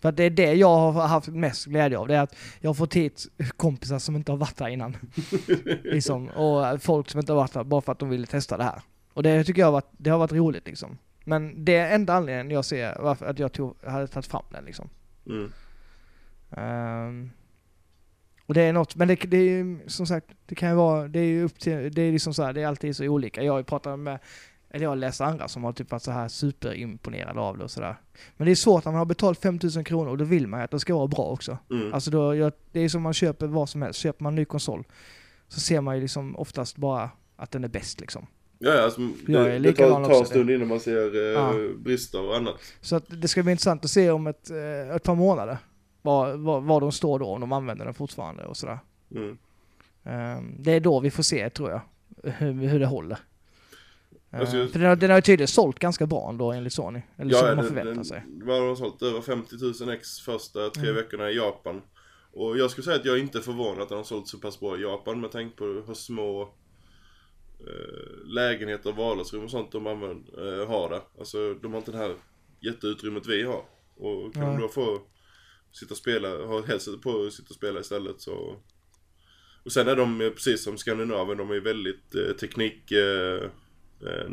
[0.00, 2.08] För att det är det jag har haft mest glädje av.
[2.08, 3.26] Det är att jag har fått hit
[3.56, 4.96] kompisar som inte har varit där innan.
[5.84, 8.64] liksom, och folk som inte har varit där bara för att de ville testa det
[8.64, 8.82] här.
[9.12, 10.98] Och det tycker jag har varit, det har varit roligt liksom.
[11.24, 14.64] Men det är enda anledningen jag ser varför att jag tog, hade tagit fram den
[14.64, 14.88] liksom.
[15.26, 15.52] Mm.
[16.50, 17.30] Ehm,
[18.48, 21.08] och det är något, men det, det är ju som sagt, det kan ju vara,
[21.08, 23.42] det är ju upp till, det är liksom så här, det är alltid så olika.
[23.42, 24.18] Jag pratat med,
[24.70, 27.96] eller jag läst andra som har typ varit så här superimponerade av det och sådär.
[28.36, 30.64] Men det är svårt när man har betalt 5000 kronor och då vill man ju
[30.64, 31.58] att det ska vara bra också.
[31.70, 31.94] Mm.
[31.94, 34.44] Alltså då, jag, det är som man köper vad som helst, köper man en ny
[34.44, 34.84] konsol
[35.48, 38.26] så ser man ju liksom oftast bara att den är bäst liksom.
[38.58, 41.54] Ja, ja, alltså, det, det tar, tar en stund innan man ser eh, Ja.
[41.78, 42.54] brister och annat.
[42.80, 45.58] Så att det ska bli intressant att se om ett, eh, ett par månader
[46.08, 48.78] var, var, var de står då, om de använder den fortfarande och sådär.
[49.14, 49.38] Mm.
[50.04, 51.80] Ehm, Det är då vi får se tror jag,
[52.32, 53.18] hur, hur det håller.
[54.30, 57.02] Alltså, För den har, den har ju tydligen sålt ganska bra ändå enligt Sony.
[57.16, 58.22] Eller som man den- förväntar den- sig.
[58.42, 59.02] Vad har de sålt?
[59.02, 60.94] Över 50 000 ex första tre Mm.
[60.96, 61.82] veckorna i Japan.
[62.32, 64.60] Och jag skulle säga att jag är inte förvånad att de har sålt så pass
[64.60, 66.42] bra i Japan med tanke på hur små
[67.60, 71.00] eh, lägenheter, vardagsrum och sånt de använder, eh, har där.
[71.18, 72.14] Alltså de har inte det här
[72.60, 73.62] jätteutrymmet vi har.
[73.96, 74.52] Och kan Nej.
[74.56, 75.00] de då få
[75.78, 78.56] sitta och spela, ha headset på och sitta och spela istället så...
[79.64, 83.50] Och sen är de eh, precis som Skandinavien, de är väldigt eh, teknik eh,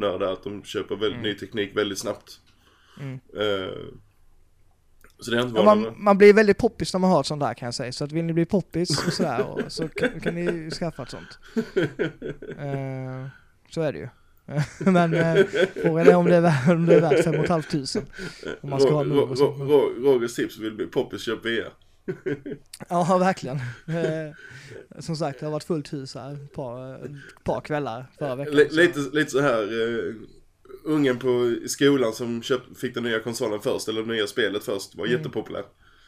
[0.03, 1.23] eh, att de köper väldigt Mm.
[1.23, 2.39] ny teknik väldigt snabbt.
[2.99, 3.13] Mm.
[3.13, 3.75] Eh,
[5.19, 7.41] så det är inte Ja, man, man blir väldigt poppis när man har ett sånt
[7.41, 7.91] där kan jag säga.
[7.91, 11.09] Så att vill ni bli poppis och sådär och, så kan, kan ni skaffa ett
[11.09, 11.39] sånt.
[12.59, 13.29] Ehm,
[13.69, 14.09] så är det ju.
[14.79, 15.45] Men eh,
[15.83, 18.01] frågan är om det är, värt- om det är värt 5 500
[18.61, 19.59] Om man ska ha Ro- move och Ro- sånt.
[19.59, 21.69] Ro- Rogers tips vill bli poppis, köp VR.
[22.89, 23.55] Ja, verkligen.
[23.87, 24.33] Eh,
[24.99, 26.99] som sagt, det har varit fullt hus här ett par,
[27.43, 28.53] par kvällar förra veckan.
[28.59, 30.13] L- så- lite, lite så här uh,
[30.83, 34.95] ungen på skolan som köpt, fick den nya konsolen först, eller det nya spelet först,
[34.95, 35.17] var Mm.
[35.17, 35.63] jättepopulär.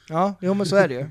[0.09, 1.05] Ja, jo men så är det ju.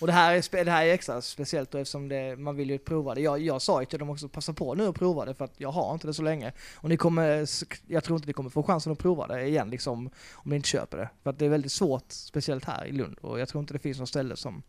[0.00, 2.78] Och det här är, det här är extra speciellt då eftersom det, man vill ju
[2.78, 3.20] prova det.
[3.20, 5.54] Jag, jag sa ju till dem också, passa på nu och prova det för att
[5.56, 6.52] jag har inte det så länge.
[6.76, 7.46] Och ni kommer,
[7.86, 10.68] jag tror inte ni kommer få chansen att prova det igen liksom, om ni inte
[10.68, 11.08] köper det.
[11.22, 13.18] För att det är väldigt svårt, speciellt här i Lund.
[13.20, 14.62] Och jag tror inte det finns något ställe som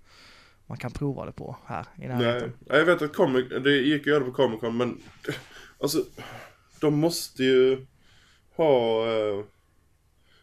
[0.66, 2.08] man kan prova det på här i Nej.
[2.08, 2.54] närheten.
[2.66, 5.02] Ja, Jag vet att Comic, det gick göra det på Comic Con, men
[5.80, 6.04] alltså,
[6.80, 7.86] de måste ju
[8.56, 9.06] ha...
[9.08, 9.44] eh,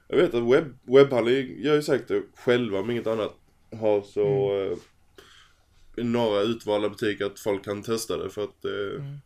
[0.08, 3.36] jag vet att webb, webbhallen gör ju säkert det själva, om inget annat
[3.78, 4.52] har så...
[4.52, 4.72] Mm.
[4.72, 4.78] eh,
[6.04, 8.64] några utvalda butiker att folk kan testa det för att...
[8.64, 9.18] eh, Mm.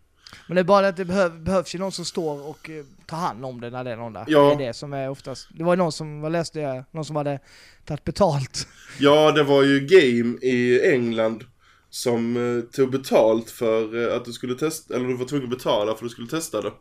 [0.49, 3.16] Men det är bara att det behöv, behövs ju någon som står och eh, tar
[3.16, 4.24] hand om det när det är någon där.
[4.28, 4.40] Ja.
[4.59, 7.05] Det är det som är oftast, det var ju någon som, vad läste jag, någon
[7.05, 7.40] som hade
[7.84, 8.68] tagit betalt.
[8.99, 11.45] Ja, det var ju Game i England
[11.90, 15.59] som eh, tog betalt för eh, att du skulle testa, eller du var tvungen att
[15.59, 16.72] betala för att du skulle testa det.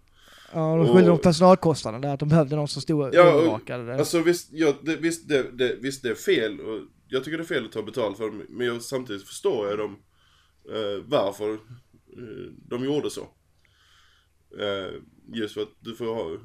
[0.53, 3.34] Ja, de Och- skyllde på personalkostnaden där, att de behövde någon som stod och Ja,
[3.34, 3.95] och- det.
[3.95, 6.80] Alltså visst, ja, det, visst, det, det, visst det är fel och
[7.14, 9.78] jag tycker det är fel att ta betalt för det, men jag, samtidigt förstår jag
[9.78, 9.97] dem
[10.70, 13.22] eh, varför eh, de gjorde så.
[14.59, 14.93] Eh,
[15.34, 16.38] just för att du får ha,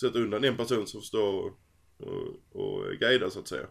[0.00, 1.60] sätta undan en person som står och
[1.98, 3.66] och, och guida så att säga.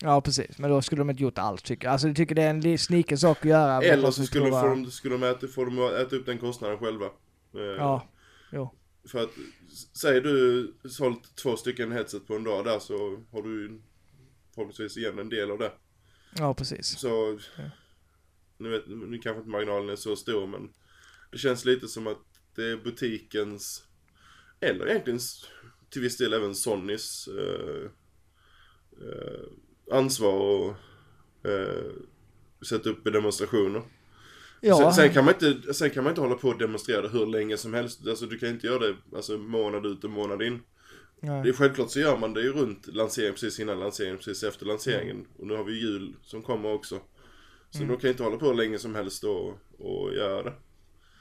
[0.00, 0.58] Ja, precis.
[0.58, 1.92] Men då skulle de inte gjort allt tycker jag.
[1.92, 3.82] Alltså jag tycker det är en sniken sak att göra.
[3.82, 7.06] Eller så skulle, får de, skulle de äta, får de äta upp den kostnaden själva.
[7.54, 8.08] Eh, Ja,
[8.52, 8.74] jo.
[9.08, 9.30] För att,
[9.92, 13.80] säger du sålt två stycken headset på en dag där så har du ju
[14.54, 15.72] förhoppningsvis igen en del av det.
[16.38, 16.98] Ja, precis.
[16.98, 17.64] Så, Ja.
[18.58, 20.72] nu, vet, nu kanske inte marginalen är så stor men
[21.32, 22.22] det känns lite som att
[22.54, 23.84] det är butikens,
[24.60, 25.20] eller egentligen
[25.90, 27.90] till viss del även Sonys eh,
[29.08, 30.76] eh, ansvar att
[31.46, 31.92] eh,
[32.66, 33.82] sätta upp demonstrationer.
[34.60, 37.26] Ja, Sen, sen, kan man inte, sen kan man inte hålla på och demonstrera hur
[37.26, 38.06] länge som helst.
[38.06, 40.62] Alltså du kan inte göra det alltså, månad ut och månad in.
[41.26, 41.52] Det är nej.
[41.52, 45.26] självklart så gör man det ju runt lanseringen, precis innan lanseringen, precis efter lanseringen.
[45.38, 47.00] Och nu har vi jul som kommer också.
[47.70, 47.88] Så Mm.
[47.88, 49.48] då kan jag inte hålla på hur länge som helst och,
[49.78, 50.52] och göra det.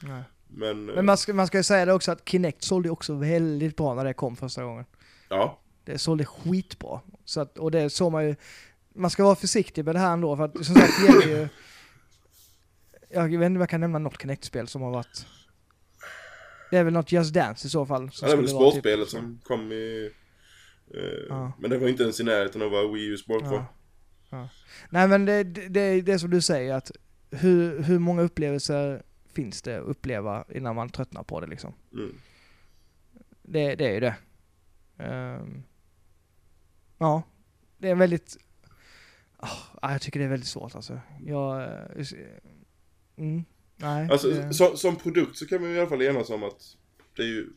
[0.01, 0.23] nej.
[0.47, 3.13] Men, eh, Men man ska, man ska ju säga det också att Kinect sålde också
[3.13, 4.85] väldigt bra när det kom första gången.
[5.29, 5.59] ja.
[5.85, 6.99] Det sålde skitbra.
[7.25, 8.35] Så att, och det såg man ju,
[8.95, 11.47] man ska vara försiktig med det här ändå för att som sagt det gäller ju,
[13.09, 15.25] jag vet inte om jag kan nämna något Kinect-spel som har varit,
[16.73, 18.09] det är väl något Just Dance i så fall.
[18.21, 20.11] Ja, det är väl vara typ- sportspelet som kom i...
[20.93, 21.51] Eh, Ja.
[21.59, 23.65] Men det var inte ens i närheten av vad Wii U Sport var.
[24.29, 24.49] Ja.
[24.89, 26.91] Nej men det, det, det är det som du säger att
[27.31, 29.03] hur, hur många upplevelser
[29.33, 31.73] finns det att uppleva innan man tröttnar på det liksom?
[31.93, 32.15] Mm.
[33.41, 34.15] Det, det är ju det.
[34.97, 35.63] Ehm,
[36.97, 37.23] ja,
[37.77, 38.37] det är väldigt...
[39.37, 40.99] ah, jag tycker det är väldigt svårt alltså.
[41.25, 41.61] Jag...
[41.61, 41.95] eh,
[43.17, 43.43] Mm,
[43.83, 44.07] nej.
[44.11, 46.61] Alltså det, som, som produkt så kan vi i alla fall enas om att
[47.15, 47.47] det är ju...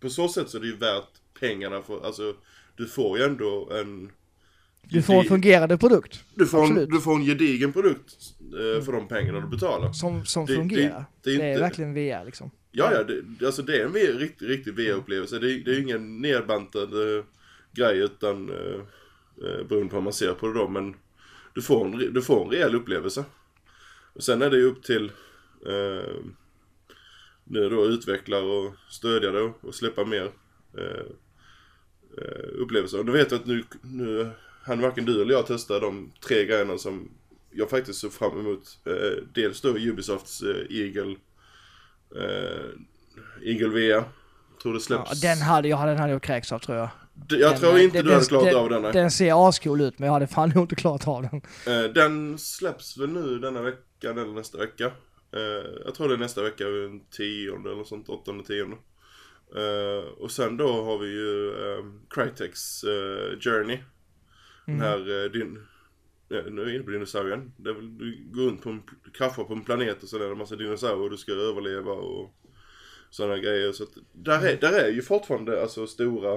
[0.00, 1.08] På så sätt så är det ju värt
[1.40, 2.34] pengarna för, alltså
[2.76, 4.10] du får ju ändå en...
[4.82, 8.92] du får en fungerande produkt du får, en, du får en gedigen produkt eh, för
[8.92, 9.92] de pengarna du betalar.
[9.92, 11.04] som, som Det- fungerar.
[11.22, 12.50] det Det är är, inte- verkligen VR liksom.
[12.72, 15.38] Ja, ja, det, alltså det är en V- riktig, riktig VR-upplevelse.
[15.38, 17.24] Det, är- det är ju ingen nedbantad eh,
[17.72, 18.80] grej utan eh,
[19.68, 20.68] beroende på hur man ser på det då.
[20.68, 20.94] Men
[21.54, 23.24] du får en, du får en rejäl upplevelse.
[24.12, 25.12] Och sen är det ju upp till
[25.66, 26.14] eh,
[27.44, 30.30] nu då utveckla och stödja det och släppa mer
[30.78, 31.06] eh,
[32.18, 32.98] eh, upplevelser.
[32.98, 34.30] Och du vet att nu, nu
[34.62, 37.10] han varken du eller jag testar de tre grejerna som
[37.50, 38.78] jag faktiskt såg fram emot.
[38.84, 41.16] Eh, dels då Ubisofts eh, Eagle
[42.16, 42.70] eh,
[43.42, 43.88] Eagle VR.
[43.88, 45.20] Jag tror det Ja, släpps.
[45.20, 46.88] den hade jag, den hade jag kräkts av tror jag.
[47.14, 48.82] D- jag den, tror eh, inte den- du hade den- klarat den, av den.
[48.82, 48.92] nej.
[48.92, 51.42] Den ser ascool ut men jag hade fan inte klarat av den.
[51.66, 54.90] Eh, den släpps väl nu denna veckan eller nästa vecka.
[55.36, 58.76] Eh, jag tror det är nästa vecka, den tionde eller sånt, åttonde, tionde.
[59.56, 63.78] Eh, och sen då har vi ju eh, Crytex eh, Journey.
[64.66, 64.80] Den Mm.
[64.86, 65.66] här, eh, din,
[66.28, 67.52] ja, nu är vi inne på dinosaurien.
[67.56, 68.82] Det är väl, du går runt på en,
[69.14, 71.92] kraschar på en planet och så är det en massa dinosaurier och du ska överleva
[71.92, 72.34] och
[73.10, 73.72] sådana grejer.
[73.72, 76.32] Så att, där, är, där är ju fortfarande alltså stora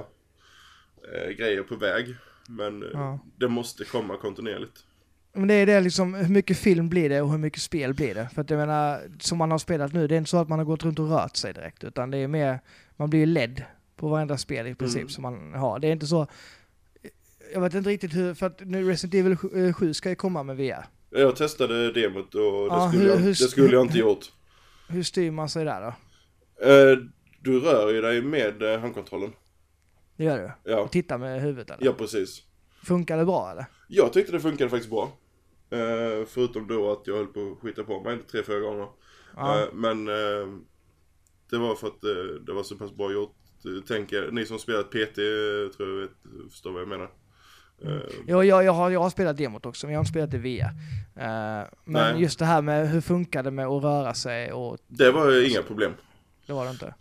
[1.12, 2.16] eh, grejer på väg.
[2.48, 3.18] Men Ja.
[3.36, 4.84] det måste komma kontinuerligt.
[5.32, 8.14] Men det är det liksom, hur mycket film blir det och hur mycket spel blir
[8.14, 8.28] det?
[8.34, 10.58] För att jag menar, som man har spelat nu, det är inte så att man
[10.58, 12.60] har gått runt och rört sig direkt, utan det är mer,
[12.96, 13.62] man blir ju ledd
[13.96, 15.08] på varenda spel i princip Mm.
[15.08, 15.78] som man har.
[15.78, 16.26] Det är inte så,
[17.54, 20.14] jag vet inte riktigt hur, för att nu Resident Evil 7 eh, 7 ska ju
[20.14, 20.86] komma med VR.
[21.10, 24.32] Jag testade demot och det, Ja, skulle, hur- jag, det skulle jag inte gjort.
[24.88, 25.86] Hur styr man sig där då?
[26.66, 26.98] Eh,
[27.42, 29.32] du rör ju dig med eh, handkontrollen.
[30.16, 30.70] Det gör du?
[30.72, 31.86] Ja, Och tittar med huvudet eller?
[31.86, 32.42] ja precis.
[32.84, 33.66] Funkar det bra eller?
[33.90, 35.12] Jag tyckte det funkade faktiskt bra.
[35.70, 38.86] Eh, förutom då att jag höll på att skita på mig tre, fyra gånger.
[39.36, 39.60] Ja.
[39.62, 40.48] Eh, men eh,
[41.50, 43.36] det var för att eh, det var så pass bra gjort.
[43.64, 45.14] Eh, Tänker, ni som spelat PT
[45.76, 46.10] tror jag vet,
[46.52, 47.10] förstår vad jag menar.
[47.84, 47.90] Eh,
[48.26, 50.38] Jo, jag, jag, har, jag har spelat demot också, men jag har inte spelat det
[50.38, 50.70] VR.
[51.84, 52.22] Men Nej.
[52.22, 55.48] just det här med hur funkar det med att röra sig och det var ju
[55.50, 55.92] inga problem.
[56.46, 56.94] det var det inte.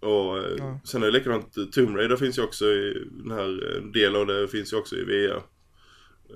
[0.00, 0.80] Och eh, Ja.
[0.84, 4.16] sen är det likadant, eh, Tomb Raider finns ju också i den här, en del
[4.16, 5.42] av det finns ju också i VR.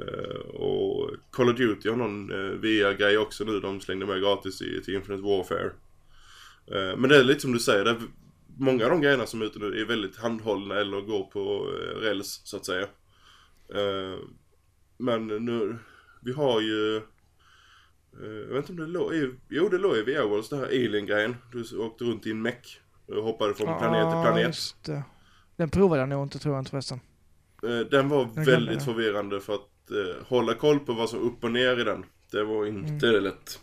[0.00, 4.62] Eh, och Call of Duty har någon eh, VR-grej också nu, de slängde med gratis
[4.62, 5.70] i, till Infinite Warfare.
[6.66, 7.96] Eh, men det är lite som du säger, det
[8.58, 12.00] många av de grejerna som är ute nu är väldigt handhållna eller går på eh,
[12.00, 12.86] räls så att säga.
[13.74, 14.18] Eh,
[14.98, 15.76] men nu,
[16.22, 17.02] vi har ju eh,
[18.48, 20.66] jag vet inte om det låg i, jo det låg i VR Worlds det här
[20.66, 21.36] Alien-grejen.
[21.52, 24.46] Du åkte runt i en meck och hoppade från planet till planet.
[24.46, 25.02] just det.
[25.56, 27.00] Den provade jag nog inte tror jag inte förresten.
[27.62, 28.84] Eh, Den var glömde väldigt det.
[28.84, 32.04] förvirrande för att eh, hålla koll på vad som upp och ner i den.
[32.30, 33.24] Det var inte Mm.
[33.24, 33.60] lätt.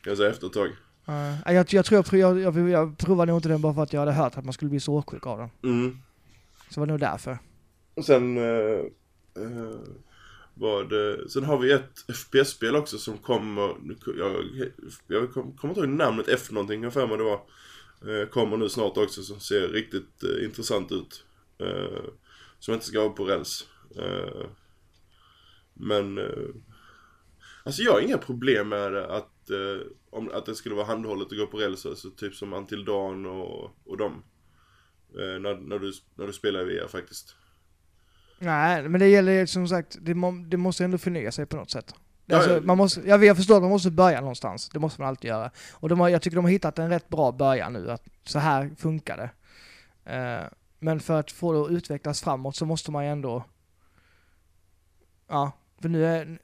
[0.00, 0.68] Kan jag säga efter ett tag.
[1.08, 3.92] Uh, jag, jag tror jag, jag, jag, jag provade nog inte den bara för att
[3.92, 5.50] jag hade hört att man skulle bli så åksjuk av den.
[5.62, 5.98] Mm.
[6.68, 7.38] Så det var nog därför.
[7.94, 8.44] Och sen eh,
[9.42, 9.76] eh,
[10.54, 13.74] var det, sen har vi ett FPS-spel också som kommer,
[14.18, 14.32] jag,
[15.06, 17.40] jag kom- kommer inte ihåg namnet efter någonting, jag för mig det var.
[18.02, 21.24] Eh, kommer nu snart också som ser riktigt eh, intressant ut.
[21.58, 22.04] Eh,
[22.58, 23.66] Som inte ska vara på räls.
[23.96, 24.46] Eh,
[25.74, 26.18] men...
[26.18, 26.48] Eh,
[27.64, 31.32] alltså jag har inga problem med det att, eh, om, att det skulle vara handhållet
[31.32, 31.86] att gå på räls.
[31.86, 34.24] Alltså typ som Antil Dan och, och dem.
[35.18, 37.36] Eh, när, när, du, när du spelar i VR faktiskt.
[38.38, 41.70] Nej, men det gäller som sagt, det, må, det måste ändå förnya sig på något
[41.70, 41.94] sätt.
[42.32, 45.28] Alltså, man måste, jag, jag förstår att man måste börja någonstans, det måste man alltid
[45.28, 45.50] göra.
[45.72, 48.38] Och de har, jag tycker de har hittat en rätt bra början nu, att så
[48.38, 49.30] här funkar det.
[50.12, 50.48] Eh,
[50.78, 53.44] men för att få det att utvecklas framåt så måste man ju ändå...
[55.28, 55.52] Ja,
[55.82, 56.38] för nu är,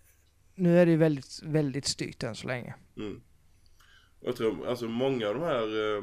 [0.55, 2.75] nu är det ju väldigt, väldigt styrt än så länge.
[2.97, 3.21] Mm.
[4.21, 6.03] Jag tror, alltså många av de här eh,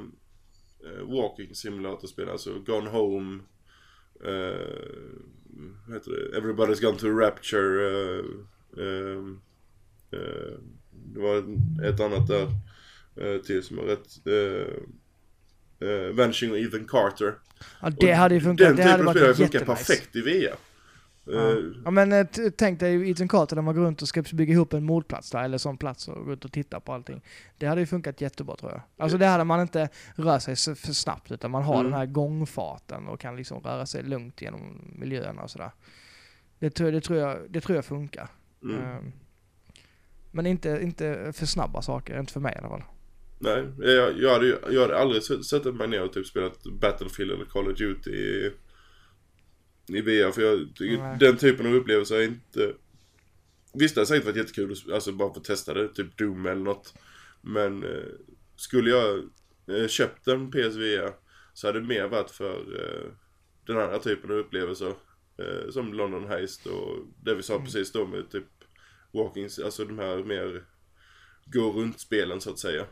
[1.08, 3.40] walking simulatorspelen, alltså Gone Home,
[5.88, 8.20] vad heter det, Everybody's Gone to Rapture,
[8.78, 9.24] eh,
[10.92, 11.38] det var
[11.90, 12.48] ett annat där
[13.22, 14.74] eh, till som var rätt, eh,
[15.90, 17.34] eh, Vanishing Ethan Carter.
[17.82, 19.66] Ja, det Och hade ju funkat, Den det hade varit jättenice.
[19.66, 20.54] perfekt i VR.
[21.26, 21.50] Ja.
[21.52, 24.54] Eh, ja men eh, tänk dig Ethan Carter när man går runt och ska bygga
[24.54, 27.22] ihop en mordplats där, eller sån plats och gå ut och titta på allting.
[27.58, 28.82] Det hade ju funkat jättebra tror jag.
[28.98, 31.92] Alltså det hade man inte rör sig för snabbt utan man har Mm.
[31.92, 35.72] den här gångfarten och kan liksom röra sig lugnt genom miljöerna och sådär.
[36.60, 38.28] Det tror, det tror, jag, det tror jag funkar.
[38.64, 38.82] mm.
[38.82, 39.12] Ehm,
[40.40, 42.84] Men inte, inte för snabba saker, inte för mig i alla fall.
[43.40, 46.64] Nej, jag, jag, hade, ju- jag hade aldrig sett- sett mig ner och typ spelat
[46.64, 48.52] Battlefield eller Call of Duty i,
[49.88, 50.32] i VR.
[50.32, 52.74] För jag tycker den typen av upplevelser är inte...
[53.74, 56.62] Visst det hade säkert varit jättekul att alltså bara få testa det, typ Doom eller
[56.62, 56.94] något.
[57.42, 58.04] Men eh,
[58.56, 59.18] skulle jag
[59.78, 61.12] eh, köpt en PSVR
[61.54, 63.12] så hade det mer varit för eh,
[63.68, 64.94] den andra typen av upplevelser.
[65.38, 67.66] Eh, som London Heist och det vi sa Mm.
[67.66, 68.44] precis då med typ
[69.12, 70.64] Walkings, alltså de här mer
[71.46, 72.86] gå runt-spelen så att säga.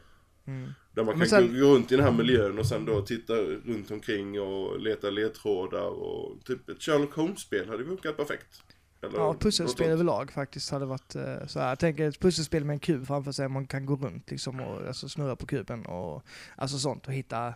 [0.45, 0.71] Mm.
[0.91, 3.91] Där man kan sen- gå, runt i den här miljön och sen då titta runt
[3.91, 8.63] omkring och leta ledtrådar och typ ett Sherlock Holmes-spel hade funkat perfekt.
[9.01, 11.69] Eller Ja, pusselspel överlag faktiskt hade varit eh, så här.
[11.69, 14.87] Jag tänker ett pusselspel med en kub framför sig, man kan gå runt liksom och
[14.87, 16.23] alltså, snurra på kuben och
[16.55, 17.53] alltså sånt och hitta,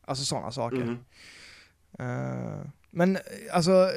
[0.00, 0.76] alltså sådana saker.
[0.76, 0.98] Mhm.
[1.98, 3.18] Eh, men
[3.52, 3.90] alltså,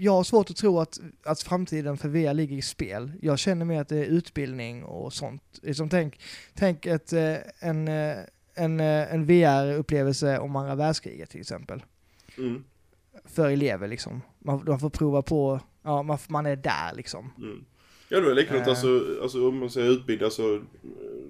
[0.00, 3.12] jag har svårt att tro att, att framtiden för VR ligger i spel.
[3.22, 5.42] Jag känner mer att det är utbildning och sånt.
[5.62, 6.20] Liksom tänk,
[6.54, 8.16] tänk ett, eh, en, eh,
[8.54, 11.82] en, eh, en VR-upplevelse om andra världskriget till exempel.
[12.38, 12.64] Mm.
[13.24, 14.20] För elever liksom.
[14.38, 17.32] Man, de får prova på, ja man, man är där liksom.
[17.38, 17.64] Mm.
[18.08, 18.68] Ja det är likadant Eh.
[18.70, 20.62] alltså, alltså om man säger utbildning, alltså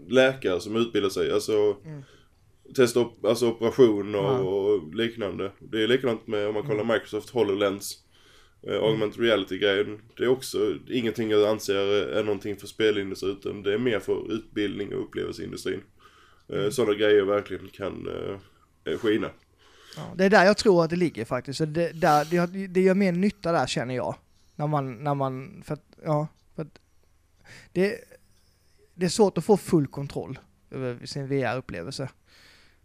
[0.08, 2.02] läkare som utbildar sig, alltså Mm.
[2.74, 4.38] testa op- alltså operation och, Ja.
[4.38, 5.52] och liknande.
[5.58, 6.94] Det är likadant med om man kollar Mm.
[6.94, 8.01] Microsoft HoloLens.
[8.66, 10.00] Eh, augmented reality-grejen.
[10.16, 11.74] Det är också ingenting jag anser
[12.12, 15.80] är någonting för spelindustrin utan det är mer för utbildning och upplevelseindustrin.
[16.48, 16.72] Eh, Mm.
[16.72, 18.08] Sådana grejer verkligen kan
[18.84, 19.30] eh, skina.
[19.96, 21.58] Ja, det är där jag tror att det ligger faktiskt.
[21.58, 24.14] Så det, där, det, det gör mer nytta där känner jag.
[24.56, 26.78] När man, när man, för att, ja, för att
[27.72, 27.98] det,
[28.94, 30.38] det är svårt att få full kontroll
[30.70, 32.08] över sin VR-upplevelse.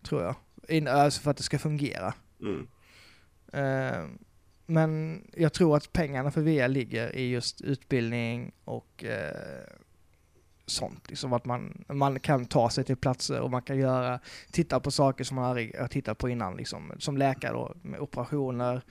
[0.03, 0.35] Tror jag.
[0.67, 2.13] In, alltså för att det ska fungera.
[2.41, 2.67] Mm.
[3.53, 4.09] Eh,
[4.67, 9.67] men jag tror att pengarna för VR ligger i just utbildning och eh,
[10.65, 11.09] sånt.
[11.09, 14.19] Liksom att man, man kan ta sig till platser och man kan göra,
[14.51, 16.57] titta på saker som man aldrig har tittat på innan.
[16.57, 16.91] Liksom.
[16.99, 18.81] Som läkare då, med operationer.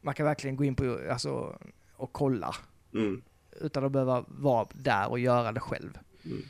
[0.00, 1.58] Man kan verkligen gå in på alltså,
[1.96, 2.54] och kolla
[2.94, 3.22] Mm.
[3.60, 5.98] utan att behöva vara där och göra det själv.
[6.24, 6.42] Mm.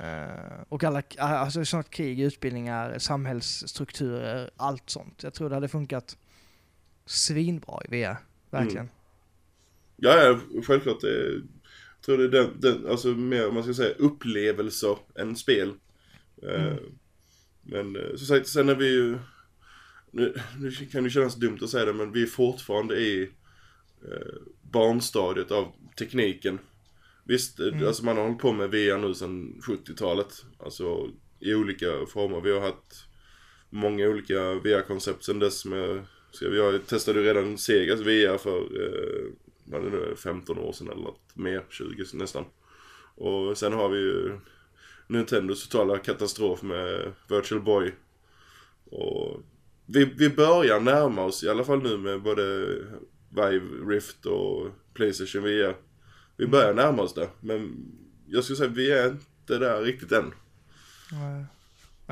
[0.00, 5.22] Eh, och alla, alltså sånt krig, utbildningar, samhällsstrukturer, allt sånt.
[5.22, 6.16] Jag tror det hade funkat
[7.06, 8.16] svinbra i VR,
[8.50, 8.88] verkligen.
[9.96, 11.00] Ja, ja, självklart.
[11.00, 15.36] Det, jag tror det är den, den, alltså mer, om man ska säga upplevelser än
[15.36, 15.72] spel.
[16.42, 16.78] Eh, Mm.
[17.64, 19.18] Men eh, som sagt, sen är vi ju,
[20.10, 23.22] nu, nu kan det kännas dumt att säga det, men vi är fortfarande i
[24.04, 24.32] eh,
[24.62, 26.58] barnstadiet av tekniken.
[27.24, 27.86] Visst, Mm.
[27.86, 30.44] alltså man har hållit på med VR nu sedan 70-talet.
[30.58, 32.40] Alltså i olika former.
[32.40, 33.06] Vi har haft
[33.70, 38.58] många olika VR-koncept sedan dess med, ska vi, jag testade ju redan Segas VR för,
[38.58, 39.32] eh,
[39.64, 42.44] vad är det nu, är, 15 år sedan eller något mer, 20 nästan.
[43.14, 44.38] Och sen har vi ju
[45.06, 47.94] Nintendos totala katastrof med Virtual Boy.
[48.84, 49.40] Och
[49.86, 52.66] vi, vi börjar närma oss, i alla fall nu med både
[53.30, 55.76] Vive Rift och Playstation VR.
[56.36, 57.86] Vi börjar närma oss det, men
[58.26, 60.32] jag skulle säga vi är inte där riktigt än.
[61.12, 61.44] Nej.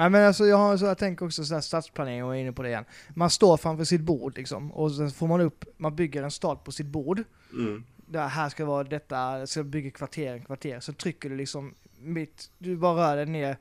[0.00, 2.62] Nej men alltså jag, har, så jag tänker också sådär stadsplanering och är inne på
[2.62, 2.84] det igen.
[3.14, 6.64] Man står framför sitt bord liksom och sen får man upp, man bygger en stad
[6.64, 7.22] på sitt bord.
[7.52, 7.84] Mm.
[7.96, 10.80] Där här ska vara detta, så bygger kvarter, kvarter.
[10.80, 13.56] Så trycker du liksom mitt, du bara rör dig ner,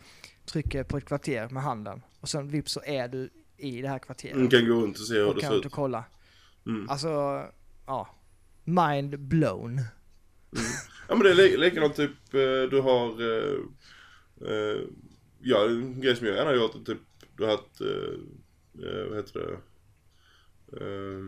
[0.46, 2.02] trycker på ett kvarter med handen.
[2.20, 4.38] Och sen vips så är du i det här kvarteret.
[4.38, 6.04] Man kan gå runt och se hur och det ser ut och kolla.
[6.66, 6.90] Mm.
[6.90, 7.44] Alltså,
[7.86, 8.08] ja,
[8.64, 9.82] mind blown.
[11.10, 13.54] Ja men det är li- likadant typ, eh, du har, eh,
[14.52, 14.82] eh,
[15.42, 16.98] ja en grej som jag gärna gjort är typ,
[17.38, 19.58] du har haft, eh, eh, vad heter det,
[20.78, 21.26] eh,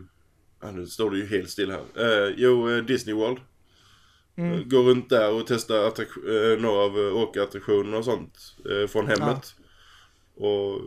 [0.59, 1.83] ah, nu står det ju helt still här.
[1.95, 3.37] Eh, jo, eh, Disney World.
[4.35, 4.51] Mm.
[4.51, 5.73] Eh, Gå runt där och testa
[6.59, 8.37] några av åkattraktionerna och sånt
[8.69, 9.55] eh, från hemmet.
[10.35, 10.81] Och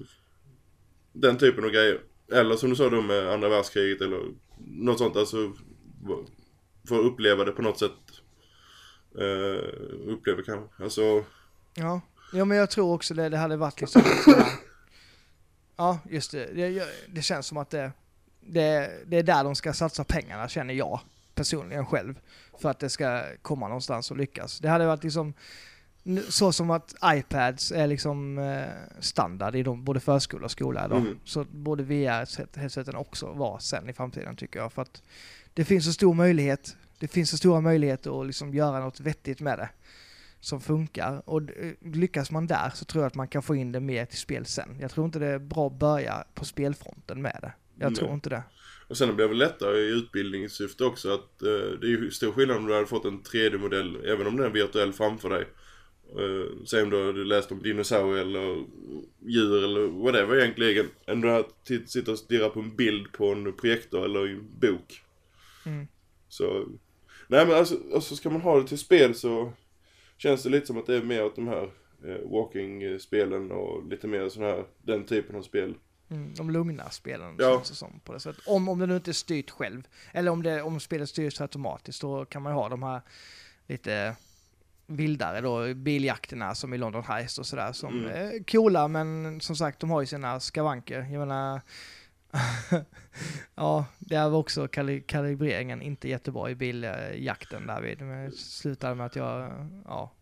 [1.13, 2.01] den typen av grejer.
[2.33, 4.21] Eller som du sa då med andra världskriget eller
[4.59, 5.17] något sånt.
[5.17, 5.53] Alltså
[6.89, 7.91] få uppleva det på något sätt.
[9.21, 10.83] Uh, uppleva kanske.
[10.83, 11.25] Alltså,
[11.75, 12.01] Ja.
[12.35, 14.47] Ja, men jag tror också det, det hade varit liksom sådär.
[15.77, 16.47] Ja, just det.
[16.55, 17.93] Det, det känns som att det,
[18.41, 21.01] det, det är där de ska satsa pengarna, känner jag
[21.35, 22.21] personligen själv.
[22.61, 24.59] För att det ska komma någonstans och lyckas.
[24.59, 25.35] Det hade varit liksom
[26.29, 30.99] så som att iPads är liksom eh, standard i de, både förskola och skola idag.
[30.99, 31.19] Mm.
[31.25, 34.73] Så borde VR-headseten också vara sen i framtiden tycker jag.
[34.73, 35.03] För att
[35.55, 36.77] det finns så stor möjlighet.
[36.99, 39.69] Det finns så stora möjligheter att liksom göra något vettigt med det.
[40.45, 41.23] Som funkar.
[41.25, 44.07] Och eh, lyckas man där så tror jag att man kan få in det mer
[44.07, 44.77] till spel sen.
[44.81, 47.53] Jag tror inte det är bra att börja på spelfronten med det.
[47.79, 47.99] Jag Nej.
[47.99, 48.43] tror inte det.
[48.89, 52.33] och sen blir det väl lättare i utbildningssyfte också att eh, det är ju stor
[52.33, 55.47] skillnad om du hade fått en 3D-modell, även om den är virtuell framför dig.
[56.19, 58.65] Uh, säg om du hade läst om dinosaurier eller
[59.27, 60.87] djur eller whatever egentligen.
[61.07, 61.49] Än du hade
[61.87, 65.03] sitta och stirra på en bild på en projektor eller i en bok.
[65.67, 65.87] Mm.
[66.29, 66.67] Så,
[67.29, 69.53] nej men alltså, alltså ska man ha det till spel så
[70.29, 71.71] känns det lite som att det är mer åt de här
[72.05, 75.75] eh, walking-spelen och lite mer sån här, den typen av spel.
[76.11, 77.51] Mm, de lugna spelen Ja.
[77.57, 78.43] känns det som på det sättet.
[78.47, 79.83] Om, om det nu inte är styrt själv.
[80.13, 83.01] Eller om, det, om spelet styrs automatiskt då kan man ju ha de här
[83.67, 84.17] lite
[84.87, 88.11] vildare då, biljakterna som i London Heist och sådär som Mm.
[88.11, 90.99] är coola men som sagt de har ju sina skavanker.
[91.11, 91.61] Jag menar
[93.55, 98.01] Ja, det var också kali kalibreringen inte jättebra i biljakten därvid.
[98.03, 99.51] Men det slutade med att jag,
[99.85, 100.13] ja,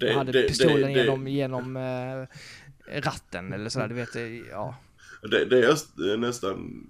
[0.00, 2.26] Det, hade det, pistolen det, genom, genom eh,
[3.00, 4.14] ratten eller sådär, du vet,
[4.50, 4.74] ja.
[5.50, 6.86] Det, jag st- nästan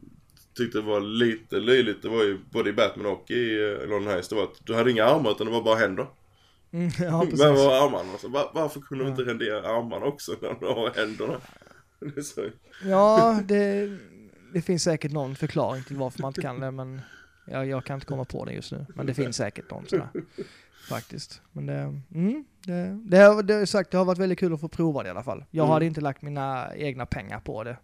[0.56, 4.30] tyckte var lite löjligt, det var ju både i Batman och i uh, London Heist,
[4.30, 6.06] det var att du hade inga armar utan det var bara händer.
[6.72, 7.40] Mm, ja, precis.
[7.40, 8.12] Men var armarna?
[8.12, 9.10] Alltså, var, varför kunde de Ja.
[9.10, 11.40] inte rendera armarna också när de har händerna?
[12.84, 13.90] Ja, det,
[14.56, 17.00] det finns säkert någon förklaring till varför man inte kan det, men
[17.46, 18.86] jag, jag kan inte komma på det just nu.
[18.94, 20.08] Men det finns säkert någon sådär.
[20.88, 21.40] Faktiskt.
[21.52, 25.02] Men det, mm, det, det, det, sagt, det har varit väldigt kul att få prova
[25.02, 25.44] det i alla fall.
[25.50, 25.72] Jag Mm.
[25.72, 27.76] hade inte lagt mina egna pengar på det.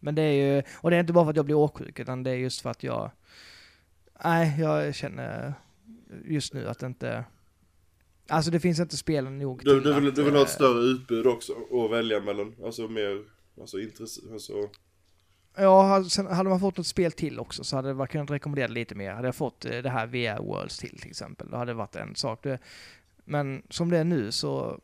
[0.00, 2.22] Men det är ju, och det är inte bara för att jag blir åksjuk, utan
[2.22, 3.10] det är just för att jag,
[4.24, 5.54] nej, jag känner
[6.24, 7.24] just nu att det inte,
[8.28, 10.54] alltså det finns inte spelen nog du, du, vill, att, du vill ha ett eh,
[10.54, 13.22] större utbud också att välja mellan, alltså mer,
[13.60, 14.52] alltså intresse, alltså,
[15.58, 18.94] Ja, sen hade man fått något spel till också så hade man kunnat rekommendera lite
[18.94, 19.12] mer.
[19.12, 21.96] Hade jag fått eh, det här VR Worlds till till exempel, då hade det varit
[21.96, 22.42] en sak.
[22.42, 22.58] Det,
[23.24, 24.80] men som det är nu så...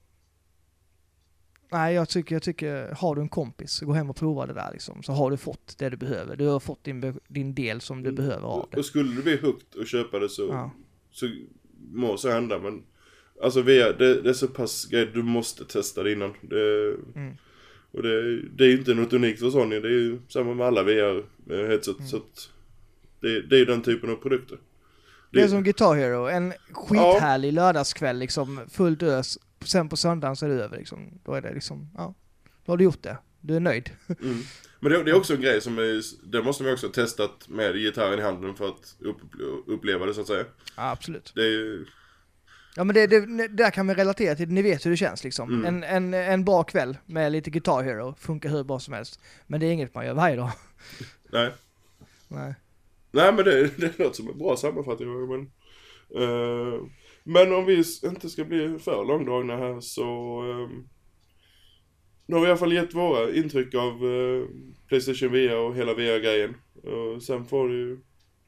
[1.70, 4.70] Nej, jag tycker, jag tycker, har du en kompis, gå hem och prova det där
[4.72, 5.02] liksom.
[5.02, 6.36] Så har du fått det du behöver.
[6.36, 8.14] Du har fått din, din del som du Mm.
[8.24, 8.82] behöver av och det.
[8.82, 10.70] skulle du bli hooked och köpa det så, Ja.
[11.10, 11.26] så
[11.92, 12.82] må så hända men
[13.42, 16.34] Alltså VR, det, det är så pass grej, du måste testa det innan.
[16.40, 17.36] Det, Mm.
[17.92, 20.66] Och det, det är ju inte något unikt för Sony, det är ju samma med
[20.66, 21.96] alla VR-headset.
[21.98, 22.08] Mm.
[22.08, 22.48] Så att
[23.20, 24.58] det, det är ju den typen av produkter.
[25.30, 26.74] Det är som Guitar Hero, en Ja.
[26.74, 29.38] skithärlig lördagskväll liksom, fullt ös.
[29.64, 31.20] Sen på söndagen så är det över liksom.
[31.24, 32.14] Då är det liksom, ja.
[32.64, 33.16] Då har du gjort det.
[33.40, 33.90] Du är nöjd.
[34.22, 34.36] Mm.
[34.80, 37.48] Men det, det är också en grej som är, det måste man också ha testat
[37.48, 39.16] med gitarren i handen för att upp,
[39.66, 40.44] uppleva det så att säga.
[40.76, 41.32] Ja, absolut.
[41.34, 41.84] Det är
[42.76, 45.48] Ja men det, det, där kan man relatera till, ni vet hur det känns liksom.
[45.48, 45.64] Mm.
[45.64, 49.20] En, en, en bra kväll med lite Guitar Hero funkar hur bra som helst.
[49.46, 50.50] Men det är inget man gör varje dag.
[51.32, 51.50] nej.
[52.28, 52.54] Nej.
[53.10, 55.28] Nej men det, det låter som en bra sammanfattning.
[55.28, 55.40] Men,
[56.22, 56.80] eh,
[57.24, 60.88] men om vi inte ska bli för långdragna här så um,
[62.26, 64.44] Nu har vi i alla fall gett våra intryck av eh,
[64.88, 66.54] Playstation VR och hela VR-grejen.
[66.82, 67.98] Och sen får ni,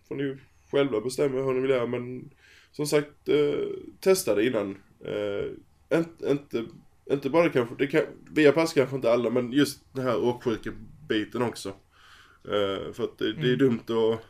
[0.08, 0.36] får ni
[0.70, 2.30] själva bestämma hur ni vill göra men
[2.76, 3.68] som sagt eh,
[4.00, 4.76] testa det innan.
[5.04, 5.50] Eh,
[5.98, 6.64] inte, inte,
[7.10, 10.70] inte bara kanske, det kan, VR passar kanske inte alla men just den här åksjuka
[11.08, 11.68] biten också.
[12.44, 13.58] Eh, för att det, det är Mm.
[13.58, 14.20] dumt att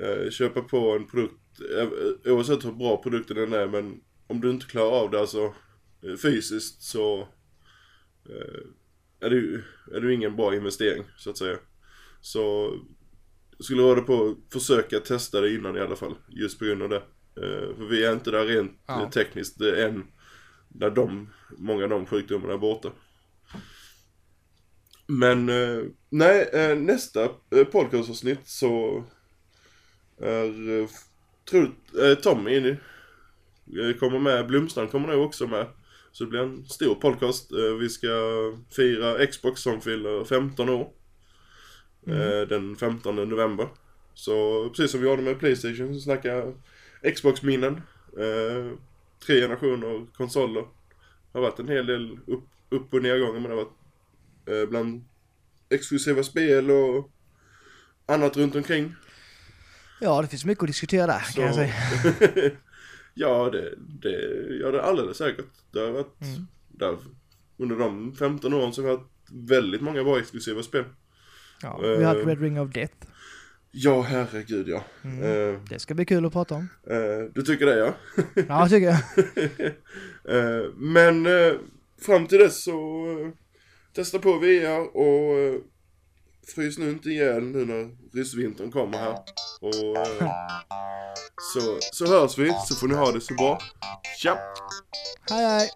[0.00, 1.88] eh, köpa på en produkt, eh,
[2.32, 5.54] oavsett hur bra produkten än är, men om du inte klarar av det alltså
[6.02, 7.28] eh, fysiskt så
[9.20, 9.62] är det ju
[9.92, 11.58] är det ingen bra investering så att säga.
[12.20, 12.74] Så
[13.56, 16.82] jag skulle råda på att försöka testa det innan i alla fall, just på grund
[16.82, 17.02] av det.
[17.36, 19.02] Eh, för vi är inte där rent Ja.
[19.02, 20.04] eh, tekniskt än,
[20.68, 22.92] när de, många av de sjukdomarna är borta.
[25.06, 27.28] Men eh, nej, nästa
[27.72, 29.04] podcastavsnitt så
[30.20, 30.88] är,
[31.50, 31.74] tror
[32.14, 32.78] Tommy in i-
[33.80, 35.66] eh, kommer med, Blomstrand kommer nog också med.
[36.12, 37.50] Så det blir en stor podcast.
[37.80, 38.08] Vi ska
[38.76, 40.92] fira Xbox som fyller 15 år.
[42.06, 43.68] Eh, den 15 november.
[44.14, 46.54] Så precis som vi gjorde med Playstation så snackar
[47.14, 47.74] Xbox-minnen.
[48.18, 48.78] Eh,
[49.26, 50.60] tre generationer konsoler.
[50.62, 53.72] Det har varit en hel del upp, upp och nedgångar men det har varit
[54.64, 55.04] eh, bland
[55.68, 57.10] exklusiva spel och
[58.06, 58.94] annat runt omkring.
[60.00, 61.74] Ja, det finns mycket att diskutera där kan jag säga.
[63.14, 64.10] ja, det, det
[64.60, 65.46] gör det alldeles säkert.
[65.72, 66.46] Det har varit, Mm.
[66.68, 66.96] där,
[67.56, 70.84] under de 15 åren så har vi haft väldigt många bra exklusiva spel.
[71.62, 72.26] Ja, vi har haft Eh.
[72.26, 72.94] Red Ring of Death.
[73.78, 74.84] Ja, herregud ja.
[75.04, 75.22] Mm.
[75.54, 76.68] Eh, Det ska bli kul att prata om.
[76.90, 77.94] eh, du tycker det ja?
[78.48, 78.98] Ja, tycker jag.
[80.28, 81.26] Eh, men
[82.06, 82.72] fram till dess så
[83.94, 85.60] testa på VR och
[86.54, 89.12] frys nu inte ihjäl nu när ryssvintern kommer här.
[89.60, 89.96] Och
[91.54, 93.58] så, så hörs vi så får ni ha det så bra.
[94.22, 94.38] Tja!
[95.30, 95.68] Hej hej!